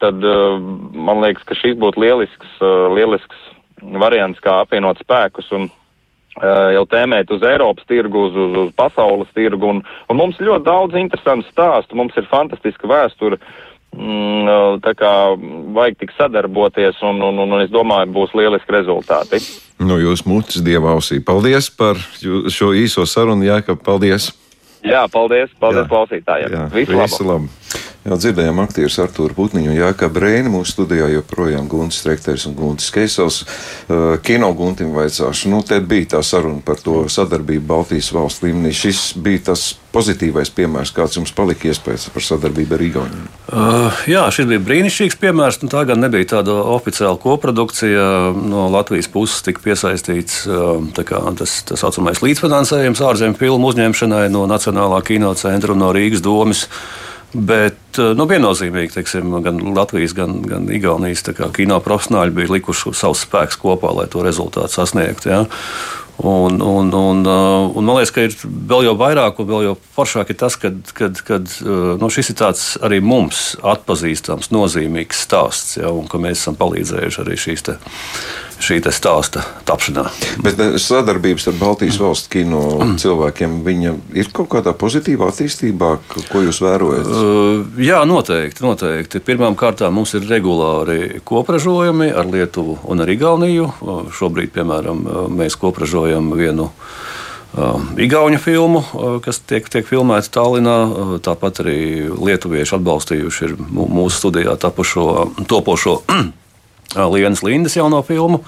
tad 0.00 0.22
uh, 0.24 0.58
man 0.94 1.22
liekas, 1.24 1.44
ka 1.48 1.58
šis 1.58 1.76
būtu 1.80 2.04
lielisks, 2.04 2.60
uh, 2.62 2.86
lielisks 2.94 3.50
variants, 3.82 4.40
kā 4.40 4.62
apvienot 4.62 5.02
spēkus 5.02 5.50
un 5.52 5.66
uh, 5.66 6.70
jau 6.76 6.86
tēmēt 6.88 7.32
uz 7.34 7.44
Eiropas 7.44 7.84
tirgu, 7.90 8.28
uz, 8.30 8.38
uz, 8.38 8.56
uz 8.64 8.72
pasaules 8.78 9.28
tirgu. 9.36 9.74
Un, 9.74 9.82
un 10.08 10.20
mums 10.20 10.40
ļoti 10.40 10.64
daudz 10.64 10.96
interesantu 10.98 11.50
stāstu, 11.50 11.98
mums 11.98 12.16
ir 12.16 12.30
fantastiska 12.30 12.88
vēsture. 12.88 13.40
Mm, 13.42 13.63
tā 14.84 14.94
kā 14.98 15.12
vajag 15.74 15.98
tik 16.00 16.14
sadarboties, 16.18 17.00
un, 17.02 17.20
un, 17.22 17.42
un, 17.44 17.56
un 17.56 17.64
es 17.64 17.72
domāju, 17.72 18.12
būs 18.14 18.34
lieliski 18.36 18.74
rezultāti. 18.74 19.40
Nu, 19.82 19.98
jūs 20.02 20.24
mutes 20.28 20.62
dievausī. 20.64 21.20
Paldies 21.24 21.70
par 21.74 21.98
šo 21.98 22.72
īso 22.78 23.06
sarunu, 23.08 23.46
Jākab, 23.46 23.82
paldies! 23.84 24.32
Jā, 24.84 25.06
paldies, 25.08 25.52
paldies 25.60 25.86
jā. 25.86 25.90
klausītājiem. 25.90 26.52
Jā, 26.52 26.64
visu, 26.74 26.92
visu 26.92 27.24
labu. 27.24 27.46
labu. 27.48 27.63
Jā, 28.04 28.18
dzirdējām 28.20 28.58
aktierus 28.60 28.98
Artūru 29.00 29.32
Putniņu 29.32 29.70
un 29.72 29.78
Jāka 29.78 30.10
Brēni. 30.12 30.50
Mūsu 30.52 30.74
studijā 30.74 31.06
joprojām 31.08 31.70
Guntis 31.72 32.02
Strekters 32.02 32.42
un 32.44 32.52
Guntis 32.58 32.90
Keisels. 32.92 33.38
Uh, 33.88 34.18
kino 34.20 34.50
Guntim 34.52 34.90
vaicāšu, 34.92 35.48
nu, 35.48 35.62
te 35.64 35.78
bija 35.80 36.18
tā 36.18 36.20
saruna 36.20 36.60
par 36.60 36.82
to 36.84 37.06
sadarbību 37.08 37.64
Baltijas 37.70 38.10
valsts 38.12 38.44
līmenī. 38.44 38.74
Šis 38.76 39.14
bija 39.24 39.46
tas 39.46 39.62
pozitīvais 39.94 40.52
piemērs, 40.52 40.92
kāds 40.92 41.16
jums 41.16 41.32
palika 41.32 41.70
iespējas 41.70 42.10
par 42.12 42.26
sadarbību 42.26 42.76
ar 42.76 42.84
Igauniju? 42.84 43.30
Uh, 43.48 44.02
jā, 44.12 44.26
šis 44.36 44.50
bija 44.52 44.64
brīnišķīgs 44.68 45.16
piemērs. 45.24 45.62
Nu, 45.64 45.72
tā 45.72 45.86
gan 45.88 46.04
nebija 46.04 46.28
tāda 46.34 46.58
oficiāla 46.74 47.16
koprodukcija. 47.24 48.04
No 48.36 48.66
Latvijas 48.74 49.08
puses 49.08 49.40
tika 49.48 49.64
piesaistīts 49.64 50.42
uh, 50.44 50.76
kā, 51.08 51.24
tas 51.40 51.56
tā 51.72 51.80
saucamais 51.80 52.20
līdzfinansējums 52.20 53.00
ārzemju 53.08 53.40
filmu 53.40 53.72
uzņemšanai 53.72 54.26
no 54.36 54.44
Nacionālā 54.52 55.00
kinocentra 55.08 55.72
un 55.72 55.84
no 55.86 55.92
Rīgas 55.96 56.20
domas. 56.20 56.68
Bet 57.34 57.98
eh, 57.98 58.12
nu, 58.14 58.28
viennozīmīgi 58.30 58.94
teiksim, 58.94 59.34
gan 59.42 59.58
Latvijas, 59.74 60.14
gan, 60.14 60.38
gan 60.46 60.70
Igaunijas 60.70 61.26
kino 61.56 61.80
profesionāļi 61.82 62.36
bija 62.36 62.54
likuši 62.54 62.94
savus 62.94 63.24
spēkus 63.26 63.58
kopā, 63.60 63.90
lai 63.96 64.06
to 64.10 64.22
rezultātu 64.22 64.70
sasniegtu. 64.76 65.32
Ja? 65.32 65.42
Un, 66.22 66.60
un, 66.62 66.92
un, 66.94 67.24
eh, 67.26 67.74
un 67.74 67.82
man 67.82 67.98
liekas, 67.98 68.12
ka 68.14 68.22
ir 68.28 68.36
vēl 68.38 68.86
jau 68.86 68.94
vairāk, 69.00 69.40
un 69.42 69.48
vēl 69.50 69.66
jau 69.66 69.74
foršāk 69.96 70.30
ir 70.30 70.38
tas, 70.44 70.56
ka 70.60 70.70
eh, 70.70 71.58
nu, 71.98 72.10
šis 72.14 72.30
ir 72.30 72.38
tāds 72.38 72.68
arī 72.86 73.02
mums 73.02 73.56
atpazīstams, 73.66 74.52
nozīmīgs 74.54 75.26
stāsts, 75.26 75.80
ja, 75.82 75.90
un 75.90 76.06
ka 76.10 76.22
mēs 76.22 76.38
esam 76.38 76.58
palīdzējuši 76.60 77.22
arī 77.24 77.40
šīs 77.48 77.66
šī 78.62 78.80
stāsta 78.94 79.42
tapšanā. 79.68 80.04
Bet 80.44 80.60
eh, 80.60 80.76
sadarbības 80.80 81.48
ar 81.50 81.56
Baltijas 81.58 81.98
valstu 82.00 82.30
kino 82.36 82.60
cilvēkiem 83.00 83.62
ir 84.14 84.30
kaut 84.34 84.50
kādā 84.54 84.74
pozitīvā 84.76 85.30
attīstībā, 85.32 85.90
ko 86.30 86.44
jūs 86.44 86.60
vērojat? 86.64 87.08
Uh, 87.08 87.80
jā, 87.80 88.02
noteikti. 88.08 88.64
noteikti. 88.64 89.22
Pirmkārt, 89.24 89.84
mums 89.94 90.14
ir 90.14 90.28
regulāri 90.28 91.20
kopražojumi 91.24 92.10
ar 92.12 92.30
Lietuvu 92.30 92.78
un 92.84 93.04
ar 93.04 93.10
Igauniju. 93.10 93.70
Uh, 93.80 94.06
šobrīd, 94.14 94.54
piemēram, 94.54 95.04
uh, 95.04 95.26
mēs 95.32 95.58
kopražojam 95.60 96.32
vienu. 96.36 96.70
Igaunu 98.02 98.34
filmu, 98.42 98.80
kas 99.22 99.38
tiek, 99.46 99.68
tiek 99.70 99.86
filmēta 99.86 100.26
Tallinā. 100.34 100.78
Tāpat 101.22 101.60
arī 101.62 101.76
lietuvieši 102.10 102.74
atbalstījuši 102.80 103.52
mūsu 103.70 104.16
studijā 104.16 104.56
tapušo 104.58 105.04
topošo 105.46 106.00
Lienas 106.94 107.42
Lindas 107.42 107.76
jauno 107.76 108.02
filmu. 108.02 108.44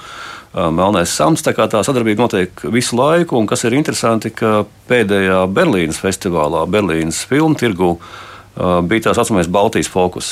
Melnais 0.56 1.12
Sams. 1.12 1.42
Tā 1.44 1.52
tā 1.52 1.82
sadarbība 1.84 2.24
notiek 2.24 2.62
visu 2.72 2.96
laiku, 2.96 3.36
un 3.36 3.48
kas 3.48 3.66
ir 3.68 3.76
interesanti, 3.76 4.32
ka 4.32 4.64
pēdējā 4.88 5.42
Berlīnas 5.52 6.00
festivālā, 6.00 6.64
Berlīnas 6.70 7.24
filmu 7.28 7.58
tirgu, 7.60 7.96
bija 8.88 9.08
tā 9.08 9.16
saucamais 9.18 9.50
Baltijas 9.52 9.90
fokus. 9.92 10.30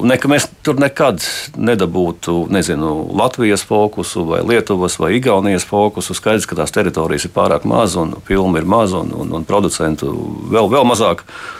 Ne, 0.00 0.16
mēs 0.30 0.46
tur 0.62 0.78
nekad 0.78 1.18
nedabūtu 1.58 2.44
nezinu, 2.54 2.92
Latvijas 3.18 3.64
fokusu, 3.66 4.22
vai 4.28 4.44
Lietuvas, 4.46 5.00
vai 5.02 5.16
Igaunijas 5.18 5.66
fokusu. 5.66 6.14
Skaidrs, 6.14 6.46
ka 6.46 6.60
tās 6.60 6.70
teritorijas 6.76 7.26
ir 7.26 7.34
pārāk 7.34 7.66
mazas, 7.66 7.98
un 7.98 8.14
filmu 8.28 8.62
ir 8.62 8.68
maz, 8.70 8.94
un, 8.94 9.10
un, 9.10 9.34
un 9.40 9.48
producentu 9.48 10.14
vēl, 10.52 10.70
vēl 10.70 10.86
mazāk. 10.86 11.26
Uh, 11.26 11.59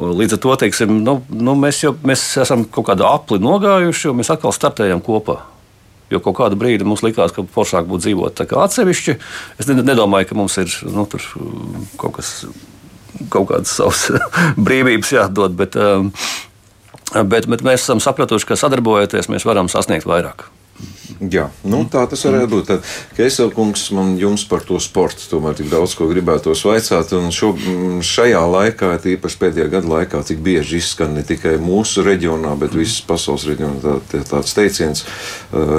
Līdz 0.00 0.36
ar 0.36 0.40
to 0.40 0.54
teiksim, 0.62 0.92
nu, 1.04 1.18
nu, 1.28 1.54
mēs, 1.60 1.82
jau, 1.84 1.92
mēs 2.06 2.22
esam 2.40 2.64
kaut 2.64 2.88
kādā 2.88 3.08
apli 3.12 3.40
nogājuši, 3.42 4.08
un 4.10 4.20
mēs 4.20 4.32
atkal 4.32 4.54
startējam 4.56 5.02
kopā. 5.04 5.40
Jo 6.10 6.22
kaut 6.24 6.38
kādu 6.40 6.58
brīdi 6.58 6.86
mums 6.88 7.04
likās, 7.06 7.34
ka 7.36 7.44
foršāk 7.54 7.86
būtu 7.90 8.08
dzīvot 8.08 8.40
atsevišķi. 8.48 9.16
Es 9.62 9.68
nedomāju, 9.70 10.30
ka 10.30 10.38
mums 10.38 10.56
ir 10.62 10.72
nu, 10.90 11.04
kaut 12.00 12.16
kas, 12.16 12.32
kaut 13.30 13.50
kādas 13.52 13.76
savas 13.76 14.08
brīvības 14.70 15.12
jādod, 15.18 15.54
bet, 15.58 15.76
um, 15.78 16.10
bet, 17.20 17.46
bet 17.50 17.66
mēs 17.66 17.84
esam 17.84 18.02
sapratuši, 18.02 18.48
ka 18.48 18.58
sadarbojoties, 18.58 19.30
mēs 19.30 19.46
varam 19.46 19.70
sasniegt 19.70 20.08
vairāk. 20.08 20.48
Jā, 21.20 21.50
nu, 21.68 21.82
tā 21.90 22.06
tas 22.08 22.22
varētu 22.24 22.48
būt. 22.48 22.68
Tad, 22.70 22.86
Keiselkungs, 23.18 23.82
man 23.92 24.14
jums 24.16 24.46
par 24.48 24.62
to 24.64 24.78
sportu 24.80 25.26
tomēr 25.28 25.58
tik 25.58 25.68
daudz 25.68 25.92
ko 25.98 26.06
gribētos 26.08 26.62
vaicāt. 26.64 27.12
Un 27.18 27.28
šo, 27.34 27.50
šajā 28.06 28.40
laikā, 28.54 28.94
tīpaši 29.04 29.40
pēdējā 29.42 29.68
gada 29.74 29.90
laikā, 29.90 30.22
cik 30.24 30.40
bieži 30.46 30.80
izskan 30.80 31.12
ne 31.18 31.24
tikai 31.26 31.58
mūsu 31.60 32.06
reģionā, 32.06 32.54
bet 32.60 32.76
visas 32.78 33.02
pasaules 33.04 33.44
reģionā 33.50 33.98
tā, 34.08 34.24
tāds 34.32 34.56
teiciens, 34.56 35.04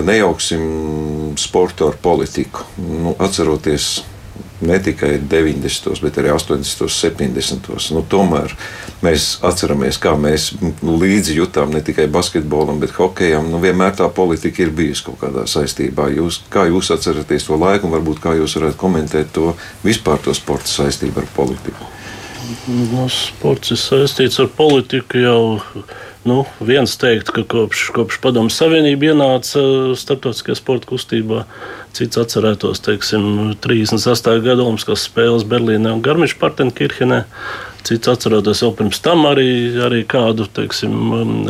nejauksim 0.06 1.36
sportu 1.42 1.90
ar 1.90 1.98
politiku. 2.02 2.68
Nu, 2.78 3.16
atceroties 3.18 3.96
ne 4.62 4.78
tikai 4.84 5.16
90. 5.32 6.02
bet 6.04 6.18
arī 6.22 6.32
80. 6.34 6.84
un 6.86 6.94
70. 6.96 7.70
Nu, 7.96 8.04
tomēr 8.10 8.56
mēs 9.06 9.38
atceramies, 9.46 10.00
kā 10.02 10.14
mēs 10.20 10.52
līdzi 10.82 11.38
jutām 11.38 11.74
ne 11.74 11.82
tikai 11.86 12.08
basketbolam, 12.12 12.82
bet 12.84 12.96
hokejam. 12.98 13.50
Nu, 13.52 13.62
vienmēr 13.64 13.96
tā 13.98 14.10
politika 14.14 14.64
ir 14.66 14.74
bijusi 14.76 15.08
kaut 15.08 15.22
kādā 15.24 15.48
saistībā. 15.50 16.10
Jūs, 16.18 16.44
kā 16.54 16.68
jūs 16.70 16.92
atceraties 16.94 17.48
to 17.48 17.58
laiku, 17.60 17.88
un 17.88 17.98
varbūt 17.98 18.22
kā 18.24 18.36
jūs 18.40 18.58
varētu 18.60 18.80
komentēt 18.82 19.34
to 19.38 19.56
vispār 19.86 20.22
to 20.24 20.36
sporta 20.38 20.70
saistību 20.72 21.24
ar 21.24 21.34
politiku? 21.36 21.90
No, 22.68 23.06
sports 23.12 23.72
ir 23.72 23.80
saistīts 23.80 24.40
ar 24.42 24.50
politiku 24.56 25.22
jau 25.22 25.42
Nu, 26.22 26.44
viens 26.62 26.92
teikt, 27.02 27.32
ka 27.34 27.42
kopš, 27.50 27.88
kopš 27.96 28.20
Padomu 28.22 28.52
Savienība 28.54 29.10
ienāca 29.10 29.62
starptautiskajā 29.98 30.60
sporta 30.60 30.86
kustībā, 30.92 31.48
cits 31.98 32.20
atcerētos, 32.22 32.84
teiksim, 32.86 33.56
38. 33.64 34.36
gada 34.46 34.62
Olimpiskās 34.62 35.08
spēles 35.10 35.48
Berlīnē 35.50 35.96
un 35.96 36.04
Garmiņš 36.06 36.38
Partenkirchenē. 36.38 37.24
Cits 37.88 38.12
atceroties 38.12 38.62
vēl 38.66 38.74
pirms 38.78 39.02
tam 39.04 39.26
arī, 39.30 39.50
arī 39.82 40.04
kādu 40.10 40.46
teiksim, 40.54 40.94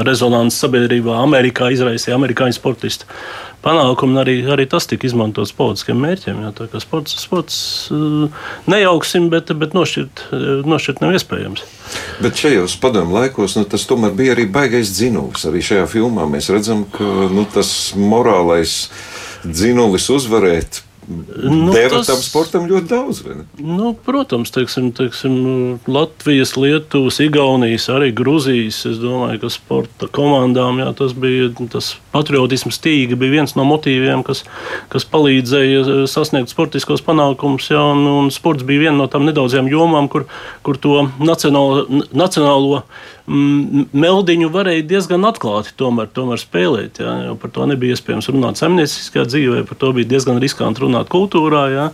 rezonanci 0.08 0.62
sabiedrībā 0.64 1.18
Amerikā 1.22 1.72
izraisīja 1.76 2.16
amerikāņu 2.16 2.56
sportistu 2.56 3.10
panākumi, 3.62 4.16
un 4.16 4.22
arī, 4.24 4.36
arī 4.50 4.66
tas 4.70 4.88
tika 4.90 5.08
izmantots 5.08 5.54
politiskiem 5.58 6.00
mērķiem. 6.02 6.42
Jā, 6.46 6.52
tā 6.58 6.68
kā 6.72 6.82
sports, 6.82 7.16
sports 7.22 7.58
eh, 7.94 8.44
nejauksim, 8.72 9.30
bet, 9.34 9.54
bet 9.62 9.76
nošķirt, 9.78 10.26
eh, 10.34 10.52
nošķirt 10.68 11.02
nav 11.04 11.16
iespējams. 11.18 11.66
Bet 12.24 12.42
šajos 12.42 12.78
padomu 12.82 13.20
laikos 13.20 13.58
nu, 13.60 13.66
tas 13.70 13.86
tomēr 13.90 14.16
bija 14.18 14.36
arī 14.36 14.48
baigais 14.52 14.94
dzinulis. 14.96 15.46
Arī 15.50 15.64
šajā 15.66 15.88
filmā 15.92 16.28
mēs 16.30 16.50
redzam, 16.54 16.86
ka 16.94 17.28
nu, 17.34 17.46
tas 17.54 17.92
morālais 17.98 18.86
dzinulis 19.46 20.10
uzvarēt 20.14 20.82
Nu, 21.42 21.72
Deva 21.74 22.00
tas, 22.00 22.10
tam 22.10 22.22
sportam 22.24 22.68
ļoti 22.70 22.90
daudz. 22.90 23.22
Nu, 23.60 23.92
protams, 24.06 24.52
teiksim, 24.54 24.92
teiksim, 24.96 25.36
Latvijas, 25.92 26.54
Lietuvas, 26.60 27.20
Igaunijas, 27.24 27.88
arī 27.94 28.12
Grūzijas. 28.16 28.82
Es 28.90 29.00
domāju, 29.02 29.42
ka 29.44 29.52
sporta 29.54 30.10
komandām 30.12 30.82
jā, 30.82 30.90
tas 30.98 31.16
bija 31.18 31.50
tas 31.72 31.94
patriotisms 32.16 32.82
tīga, 32.84 33.20
bija 33.20 33.38
viens 33.40 33.56
no 33.58 33.66
motīviem, 33.68 34.26
kas, 34.28 34.44
kas 34.92 35.08
palīdzēja 35.12 36.06
sasniegt 36.12 36.54
sportiskos 36.54 37.04
panākumus. 37.06 37.72
Jā, 37.74 37.84
un, 37.94 38.06
un 38.24 38.34
sports 38.34 38.68
bija 38.68 38.88
viena 38.88 38.98
no 39.02 39.10
tām 39.12 39.28
nedaudzajām 39.30 39.72
jomām, 39.72 40.12
kur, 40.12 40.28
kur 40.66 40.80
to 40.82 41.06
nacionālo, 41.20 41.86
nacionālo 42.12 42.84
meldiņu 43.32 44.50
varēja 44.52 44.84
diezgan 44.90 45.24
atklāti 45.30 45.72
tomēr, 45.80 46.10
tomēr 46.12 46.40
spēlēt. 46.42 47.00
Jā, 47.04 47.14
jo 47.30 47.36
par 47.40 47.54
to 47.56 47.68
nebija 47.70 47.96
iespējams 47.96 48.28
runāt 48.34 48.60
saimnieciskā 48.60 49.24
dzīvē, 49.30 49.62
par 49.70 49.80
to 49.80 49.92
bija 49.96 50.10
diezgan 50.12 50.42
riskanti 50.42 50.84
runāt 50.84 51.10
kultūrā. 51.12 51.64
Jā. 51.72 51.86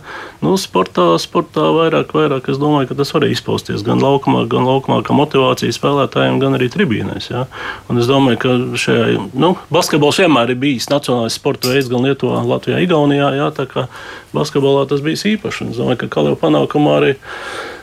Nu, 0.42 0.56
sportā, 0.60 1.06
sportā 1.22 1.68
vairāk, 1.76 2.14
vairāk 2.16 2.50
es 2.50 2.60
domāju, 2.60 2.90
ka 2.90 2.98
tas 2.98 3.12
varēja 3.14 3.36
izpausties 3.36 3.86
gan 3.86 4.02
laukumā, 4.02 4.44
gan 4.50 4.66
laukumā 4.66 5.00
kā 5.06 5.16
motivācija 5.16 5.76
spēlētājiem, 5.76 6.40
gan 6.42 6.58
arī 6.58 6.70
tribīnēs. 6.74 7.30
Jā. 7.30 7.46
Un 7.88 8.02
es 8.02 8.10
domāju, 8.10 8.42
ka 8.42 8.56
šajā 8.84 9.30
nu, 9.38 9.54
basketbols 9.74 10.22
vienmēr 10.24 10.54
ir 10.54 10.62
bijis 10.62 10.90
nacionālais 10.92 11.38
sporta 11.38 11.70
veids 11.72 11.90
gan 11.92 12.06
Lietuvā, 12.08 12.42
Latvijā, 12.48 12.82
Igaunijā. 12.84 13.32
Jā, 13.38 13.50
tā 13.54 13.68
kā 13.70 13.88
basketbolā 14.34 14.88
tas 14.90 15.04
bija 15.04 15.36
īpašs. 15.36 15.68
Es 15.70 15.80
domāju, 15.80 16.02
ka 16.02 16.14
Kalēva 16.18 16.40
panākumā 16.40 17.00
arī 17.02 17.18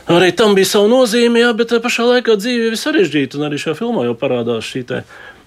Arī 0.06 0.30
tam 0.38 0.54
bija 0.54 0.68
sava 0.70 0.86
nozīme, 0.90 1.40
jā, 1.42 1.48
bet 1.58 1.72
pašā 1.82 2.04
laikā 2.06 2.36
dzīve 2.38 2.70
ir 2.70 2.76
sarežģīta. 2.78 3.40
Arī 3.42 3.58
šajā 3.58 3.74
filmā 3.80 4.04
jau 4.06 4.14
parādās 4.18 4.68
šī 4.68 4.84
te, 4.86 5.00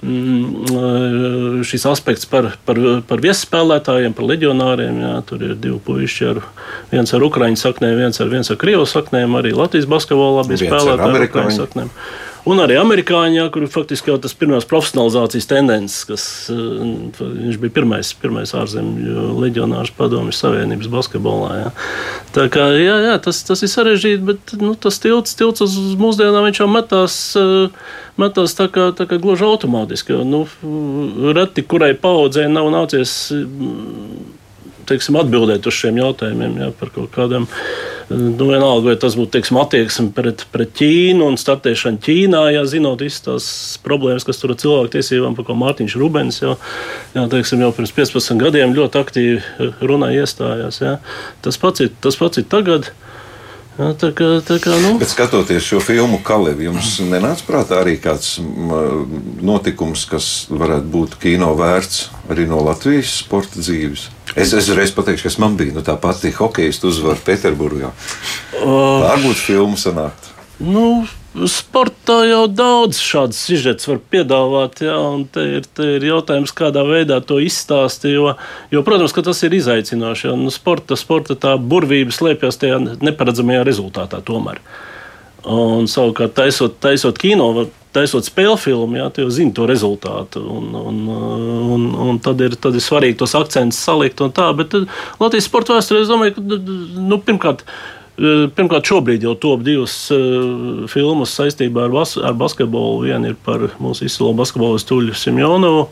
mm, 0.04 1.62
šis 1.64 1.86
aspekts 1.88 2.28
par, 2.28 2.52
par, 2.68 2.82
par 3.08 3.24
viesspēlētājiem, 3.24 4.16
par 4.18 4.28
leģionāriem. 4.28 5.00
Jā, 5.06 5.14
tur 5.30 5.46
ir 5.48 5.56
divi 5.56 5.80
puiši, 5.86 6.28
ar, 6.34 6.42
viens 6.92 7.16
ar 7.16 7.24
ukraiņu 7.30 7.62
saknēm, 7.62 7.96
viens 8.04 8.20
ar, 8.20 8.32
viens 8.34 8.52
ar 8.52 8.60
krievu 8.60 8.84
saknēm. 8.90 9.40
Arī 9.40 9.56
Latvijas 9.56 9.88
basketbolā 9.92 10.44
bija 10.50 10.66
spēlētāji 10.66 11.22
ar 11.22 11.30
ukraiņu 11.30 11.56
saknēm. 11.62 11.94
Un 12.50 12.62
arī 12.64 12.80
amerikāņi, 12.80 13.38
jā, 13.38 13.46
kur 13.54 13.66
faktiski 13.70 14.10
jau 14.10 14.18
tas 14.22 14.34
pirmās 14.38 14.66
profesionalizācijas 14.70 15.50
tendences, 15.50 16.02
kas 16.10 16.24
uh, 16.54 17.20
viņš 17.20 17.60
bija 17.62 17.76
pirmais, 17.76 18.12
pirmais 18.22 18.54
ārzemju 18.58 19.28
leģionārs 19.44 19.94
padomju 19.98 20.34
Savienības 20.34 20.90
basketbolā. 20.90 21.52
Jā. 21.60 21.72
Tā 22.36 22.48
kā 22.54 22.70
jā, 22.80 22.98
jā, 23.06 23.16
tas, 23.26 23.44
tas 23.46 23.62
ir 23.66 23.74
sarežģīti, 23.74 24.26
bet 24.32 24.56
nu, 24.62 24.74
tas 24.74 24.98
tilts, 25.04 25.38
tilts 25.38 25.66
uz 25.68 25.78
mūsdienām 26.00 26.50
viņš 26.50 26.64
jau 26.64 26.70
metās. 26.74 27.20
Uh, 27.38 27.90
metās 28.20 28.56
tā 28.58 28.68
kā, 28.72 28.90
tā 28.96 29.08
kā 29.10 29.20
gluži 29.22 29.46
automātiski. 29.48 30.18
Nu, 30.28 30.44
reti, 31.36 31.64
kurai 31.64 31.94
paudzei 31.98 32.50
nav 32.52 32.68
nācies 32.74 33.14
teiksim, 34.90 35.18
atbildēt 35.20 35.68
uz 35.70 35.78
šiem 35.78 36.00
jautājumiem 36.02 36.60
jā, 36.64 36.70
par 36.80 36.92
kaut 36.96 37.12
kādiem. 37.16 37.48
Nu, 38.10 38.48
vienalga, 38.50 38.88
vai 38.88 38.96
tas 38.98 39.14
būtu 39.18 39.36
teiksim, 39.36 39.60
attieksme 39.62 40.08
pret, 40.18 40.48
pret 40.50 40.72
Ķīnu 40.80 41.28
un 41.30 41.38
startēšanu 41.38 42.02
Ķīnā, 42.06 42.42
jā, 42.56 42.64
zinot 42.70 43.04
visas 43.06 43.22
tās 43.26 43.50
problēmas, 43.86 44.26
kas 44.26 44.42
tur 44.42 44.56
ir 44.56 44.62
cilvēku 44.64 44.96
tiesībām, 44.96 45.38
par 45.38 45.46
ko 45.46 45.58
Mārtiņš 45.62 45.98
Rubens 46.02 46.42
jau, 46.42 46.56
jā, 47.14 47.28
teiksim, 47.30 47.62
jau 47.62 47.70
pirms 47.78 47.94
15 47.94 48.42
gadiem 48.42 48.74
ļoti 48.78 49.04
aktīvi 49.04 49.70
runāja, 49.86 50.26
iestājās. 50.26 50.82
Jā. 50.82 50.98
Tas 51.46 51.62
pats 51.62 51.86
ir, 51.86 51.94
tas 52.02 52.18
pats 52.18 52.42
ir 52.42 52.50
tagad. 52.50 52.90
Jā, 53.80 53.94
tā 53.96 54.10
kā, 54.12 54.26
tā 54.44 54.58
kā, 54.60 54.74
nu. 54.84 54.98
Bet 55.00 55.14
skatoties 55.14 55.64
šo 55.64 55.80
filmu 55.80 56.18
Kalevi, 56.26 56.66
jums 56.68 56.98
nenāca 57.08 57.46
prātā 57.48 57.78
arī 57.80 57.94
kāds 58.04 58.34
notikums, 59.40 60.04
kas 60.10 60.50
varētu 60.52 60.92
būt 60.92 61.16
kino 61.22 61.54
vērts 61.56 62.10
arī 62.28 62.50
no 62.50 62.60
Latvijas 62.66 63.22
sporta 63.22 63.64
dzīves? 63.64 64.10
Es, 64.40 64.54
es 64.56 64.70
reiz 64.76 64.94
pateikšu, 64.96 65.28
kas 65.28 65.40
man 65.42 65.58
bija 65.60 65.76
nu, 65.76 65.84
tā 65.86 65.98
pati 66.00 66.32
hokeja 66.36 66.74
uzvara 66.88 67.20
Pēterburgā. 67.26 67.94
Uh, 68.60 69.06
Varbūt 69.06 69.42
filmu 69.42 69.80
sanākt. 69.80 70.32
Nu, 70.60 71.06
Sportā 71.30 72.24
jau 72.26 72.48
daudz 72.50 72.98
šādas 73.06 73.38
sižets 73.46 73.86
var 73.86 74.00
piedāvāt, 74.12 74.80
jā, 74.82 74.96
un 74.98 75.28
te 75.30 75.44
ir, 75.60 75.68
te 75.78 75.86
ir 76.00 76.08
jautājums, 76.08 76.52
kādā 76.58 76.82
veidā 76.88 77.20
to 77.22 77.38
izstāstīt. 77.44 78.16
Jo, 78.16 78.34
jo, 78.74 78.82
protams, 78.86 79.14
ka 79.14 79.22
tas 79.28 79.44
ir 79.46 79.54
izaicinoši. 79.60 80.26
Jo, 80.32 80.34
nu, 80.42 80.50
sporta, 80.54 80.98
sporta 80.98 81.38
tā 81.38 81.54
burvība 81.62 82.16
slēpjas 82.16 82.58
tajā 82.64 82.80
neparedzamajā 82.82 83.62
rezultātā 83.68 84.24
tomēr. 84.26 84.58
Un 85.46 85.86
savukārt, 85.88 86.34
taisot, 86.42 86.80
taisot 86.82 87.22
kino, 87.22 87.52
taisot 87.96 88.28
spēļu 88.28 88.58
filmu, 88.62 89.00
jā, 89.00 89.08
jau 89.24 89.30
zini 89.34 89.54
to 89.56 89.66
rezultātu. 89.70 90.42
Un, 90.46 90.74
un, 90.78 91.00
un, 91.76 91.86
un 92.10 92.20
tad, 92.24 92.42
ir, 92.46 92.58
tad 92.62 92.78
ir 92.78 92.84
svarīgi 92.86 93.18
tos 93.22 93.36
akcentus 93.38 93.82
salikt 93.86 94.22
un 94.26 94.34
tā. 94.36 94.50
Bet 94.58 94.76
Latvijas 95.22 95.50
sporta 95.50 95.78
vēsturē, 95.78 96.04
es 96.04 96.12
domāju, 96.12 96.38
ka 96.38 96.60
nu, 97.02 97.22
pirmkārt. 97.26 97.66
Eh, 98.20 98.50
pirmkārt, 98.52 98.84
šobrīd 98.90 99.24
jau 99.24 99.32
top 99.40 99.62
divas 99.64 99.94
uh, 100.12 100.84
filmas 100.92 101.32
saistībā 101.38 101.86
ar, 101.88 101.94
bas 101.94 102.18
ar 102.20 102.34
basketbolu. 102.36 103.06
Viena 103.08 103.32
ir 103.32 103.38
par 103.46 103.70
mūsu 103.80 104.10
izcilo 104.10 104.34
basketbolistu 104.36 104.98
Tuļu 104.98 105.16
Simjonovu, 105.16 105.86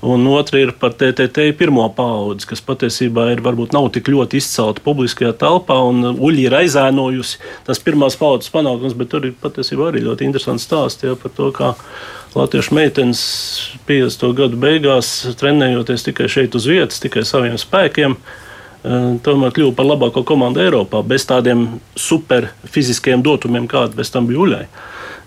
un 0.00 0.26
otra 0.30 0.60
ir 0.62 0.72
par 0.78 0.92
TTT 0.94 1.50
pirmo 1.58 1.86
paudzi, 1.94 2.46
kas 2.52 2.62
patiesībā 2.64 3.28
ir 3.32 3.42
varbūt 3.42 3.74
nav 3.74 3.88
tik 3.94 4.10
ļoti 4.12 4.38
izcelta 4.38 4.84
publiskajā 4.84 5.32
telpā, 5.40 5.78
un 5.90 6.14
Uļi 6.14 6.46
ir 6.46 6.58
aizēnojusi 6.60 7.40
tas 7.66 7.82
pirmās 7.82 8.18
paudzes 8.18 8.52
panākums, 8.54 8.96
bet 8.98 9.10
tur 9.12 9.26
ir 9.26 9.34
patiesībā 9.42 9.90
arī 9.90 10.04
ļoti 10.06 10.28
interesants 10.28 10.68
stāsts 10.68 11.06
jā, 11.06 11.16
par 11.18 11.34
to, 11.34 11.50
kā 11.56 11.72
latviešu 12.38 12.76
meitenes 12.76 13.22
50. 13.88 14.28
gadu 14.38 14.60
beigās 14.60 15.10
trenējoties 15.40 16.06
tikai 16.10 16.28
šeit 16.30 16.54
uz 16.54 16.68
vietas, 16.70 17.00
tikai 17.02 17.24
saviem 17.26 17.58
spēkiem 17.58 18.14
tomēr 19.26 19.50
kļuva 19.54 19.74
par 19.74 19.88
labāko 19.88 20.22
komandu 20.26 20.62
Eiropā, 20.62 21.02
bez 21.02 21.26
tādiem 21.26 21.80
superfiziskiem 21.98 23.24
dotumiem, 23.26 23.66
kāda 23.70 23.98
bez 23.98 24.12
tam 24.14 24.28
bija 24.30 24.44
Uļai. 24.44 24.64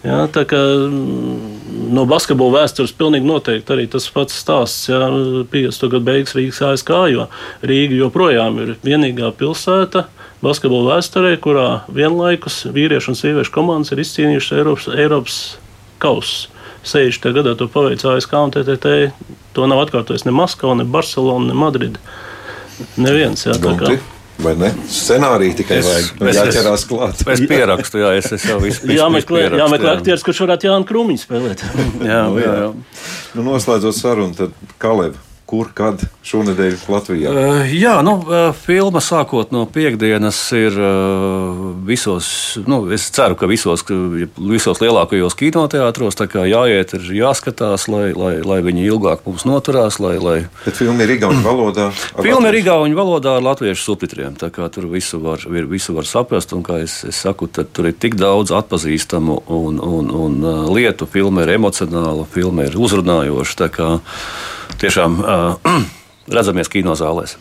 Ja, 0.02 0.24
tā 0.34 0.42
kā 0.50 0.58
mm, 0.58 1.92
no 1.94 2.08
basketbola 2.10 2.64
vēstures 2.64 2.94
pilnīgi 2.98 3.28
noteikti 3.28 3.76
arī 3.76 3.86
tas 3.92 4.08
pats 4.14 4.40
stāsts. 4.42 4.88
Ja, 4.90 5.10
50. 5.52 5.92
gadu 5.92 6.02
beigas 6.08 6.34
Rīgas 6.38 6.62
ASK, 6.72 6.90
jo 7.14 7.28
Rīga 7.62 8.00
joprojām 8.00 8.58
ir 8.64 8.74
vienīgā 8.82 9.30
pilsēta 9.38 10.08
basketbola 10.42 10.96
vēsturē, 10.96 11.36
kurā 11.42 11.68
vienlaikus 11.94 12.64
vīriešu 12.74 13.14
un 13.14 13.20
sieviešu 13.20 13.54
komandas 13.54 13.94
ir 13.94 14.02
izcīnījušas 14.02 14.58
Eiropas, 14.58 14.90
Eiropas 14.96 15.38
kausus. 16.02 16.48
60. 16.82 17.30
gadā 17.38 17.54
to 17.54 17.68
paveica 17.70 18.16
ASK 18.16 18.34
un 18.40 18.54
TTT. 18.56 19.12
To 19.54 19.68
nav 19.70 19.84
atkārtojis 19.84 20.26
ne 20.26 20.34
Maskava, 20.34 20.74
ne 20.80 20.88
Barcelona, 20.88 21.52
ne 21.52 21.58
Madrida. 21.58 22.02
Neviens, 22.98 23.46
jā. 23.46 23.54
Vai 24.42 24.56
ne? 24.58 24.72
Scenārija 24.90 25.58
tikai 25.62 25.80
es, 25.82 25.88
vajag 25.88 26.30
es, 26.32 26.40
jāķerās 26.40 26.86
klāt. 26.90 27.26
Es 27.30 27.44
pierakstu, 27.50 28.02
jā, 28.02 28.14
es, 28.18 28.32
es 28.38 28.46
jau 28.50 28.58
visu 28.62 28.80
saprotu. 28.82 28.98
Jāmeklē, 28.98 29.44
jāmeklē 29.62 29.98
aktieris, 29.98 30.26
kurš 30.26 30.46
varētu 30.48 30.72
Jānu 30.72 30.88
Krūmiņu 30.90 31.24
spēlēt. 31.26 31.66
jā, 32.12 32.22
jā, 32.42 32.56
jā. 32.64 32.72
Nu, 33.38 33.46
noslēdzot 33.52 33.98
sarunu, 33.98 34.38
tad 34.38 34.74
Kaleva 34.82 35.20
kur, 35.52 35.72
kad 35.76 36.00
šonadēļ 36.28 36.86
Latvijā? 36.92 37.32
Uh, 37.32 37.72
jā, 37.76 37.98
nu, 38.06 38.16
uh, 38.24 38.52
filma 38.56 39.02
sākot 39.04 39.52
no 39.52 39.66
piekdienas 39.68 40.40
ir 40.56 40.78
uh, 40.80 41.72
visos, 41.88 42.30
nu, 42.70 42.80
es 42.96 43.10
ceru, 43.12 43.36
ka 43.40 43.50
visos, 43.52 43.84
visos 44.38 44.82
lielākajos 44.84 45.36
kinoteātros 45.40 46.20
jāiet, 46.22 46.94
ir 46.96 47.10
jāskatās, 47.18 47.88
lai, 47.92 48.12
lai, 48.16 48.34
lai 48.46 48.60
viņi 48.64 48.86
ilgāk 48.88 49.26
mums 49.28 49.44
noturās. 49.48 50.00
Lai, 50.02 50.16
lai... 50.22 50.38
Bet 50.64 50.80
filma 50.80 51.04
ir 51.04 51.16
igauņu 51.18 51.44
valodā. 51.44 51.90
Filma 52.26 52.52
ir 52.52 52.60
igauņu 52.62 52.98
valodā 52.98 53.36
ar 53.40 53.46
latviešu 53.46 53.84
subtitriem, 53.90 54.38
tā 54.40 54.52
kā 54.54 54.70
tur 54.72 54.88
visu 54.92 55.20
var, 55.24 55.44
visu 55.70 55.96
var 55.98 56.08
saprast, 56.08 56.56
un 56.56 56.64
kā 56.66 56.80
es, 56.86 57.02
es 57.08 57.20
saku, 57.26 57.50
tur 57.52 57.90
ir 57.90 57.98
tik 57.98 58.16
daudz 58.20 58.54
atpazīstamu 58.56 59.42
un, 59.52 59.82
un, 59.84 60.16
un 60.16 60.40
lietu. 60.72 61.10
Filma 61.12 61.44
ir 61.44 61.58
emocionāla, 61.58 62.26
filma 62.32 62.70
ir 62.70 62.80
uzrunājoša 62.80 63.62
tiešām 64.82 65.20
uh, 65.22 65.82
redzamies 66.36 66.70
kinozālēs. 66.72 67.36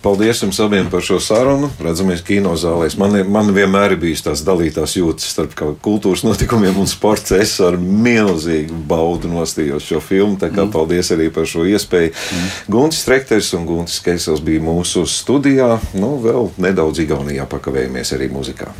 Paldies 0.00 0.40
jums 0.40 0.58
abiem 0.64 0.88
par 0.90 1.02
šo 1.04 1.18
sarunu. 1.20 1.68
Redzamies 1.84 2.22
kinozālēs. 2.24 2.96
Man, 3.00 3.18
man 3.28 3.52
vienmēr 3.56 3.94
ir 3.94 4.00
bijis 4.00 4.24
tās 4.24 4.42
dalītās 4.46 4.96
jūtas 4.96 5.28
starp 5.34 5.56
kultūras 5.84 6.24
notikumiem 6.24 6.78
un 6.80 6.88
sports. 6.90 7.34
Es 7.36 7.56
ar 7.64 7.76
milzīgu 7.80 8.80
baudu 8.90 9.30
nostījos 9.32 9.88
šo 9.90 10.00
filmu. 10.04 10.38
Tā 10.40 10.48
kā 10.52 10.64
mm. 10.64 10.72
paldies 10.74 11.12
arī 11.16 11.28
par 11.34 11.48
šo 11.50 11.66
iespēju. 11.68 12.14
Mm. 12.14 12.54
Guntis 12.72 13.02
Strekters 13.04 13.52
un 13.58 13.66
Guntis 13.68 14.00
Keisels 14.04 14.44
bija 14.44 14.64
mūsu 14.64 15.04
studijā. 15.08 15.74
Nu, 16.00 16.16
vēl 16.24 16.54
nedaudz 16.60 17.04
Igaunijā 17.04 17.48
pakavējamies 17.50 18.16
arī 18.16 18.32
muzikā. 18.32 18.72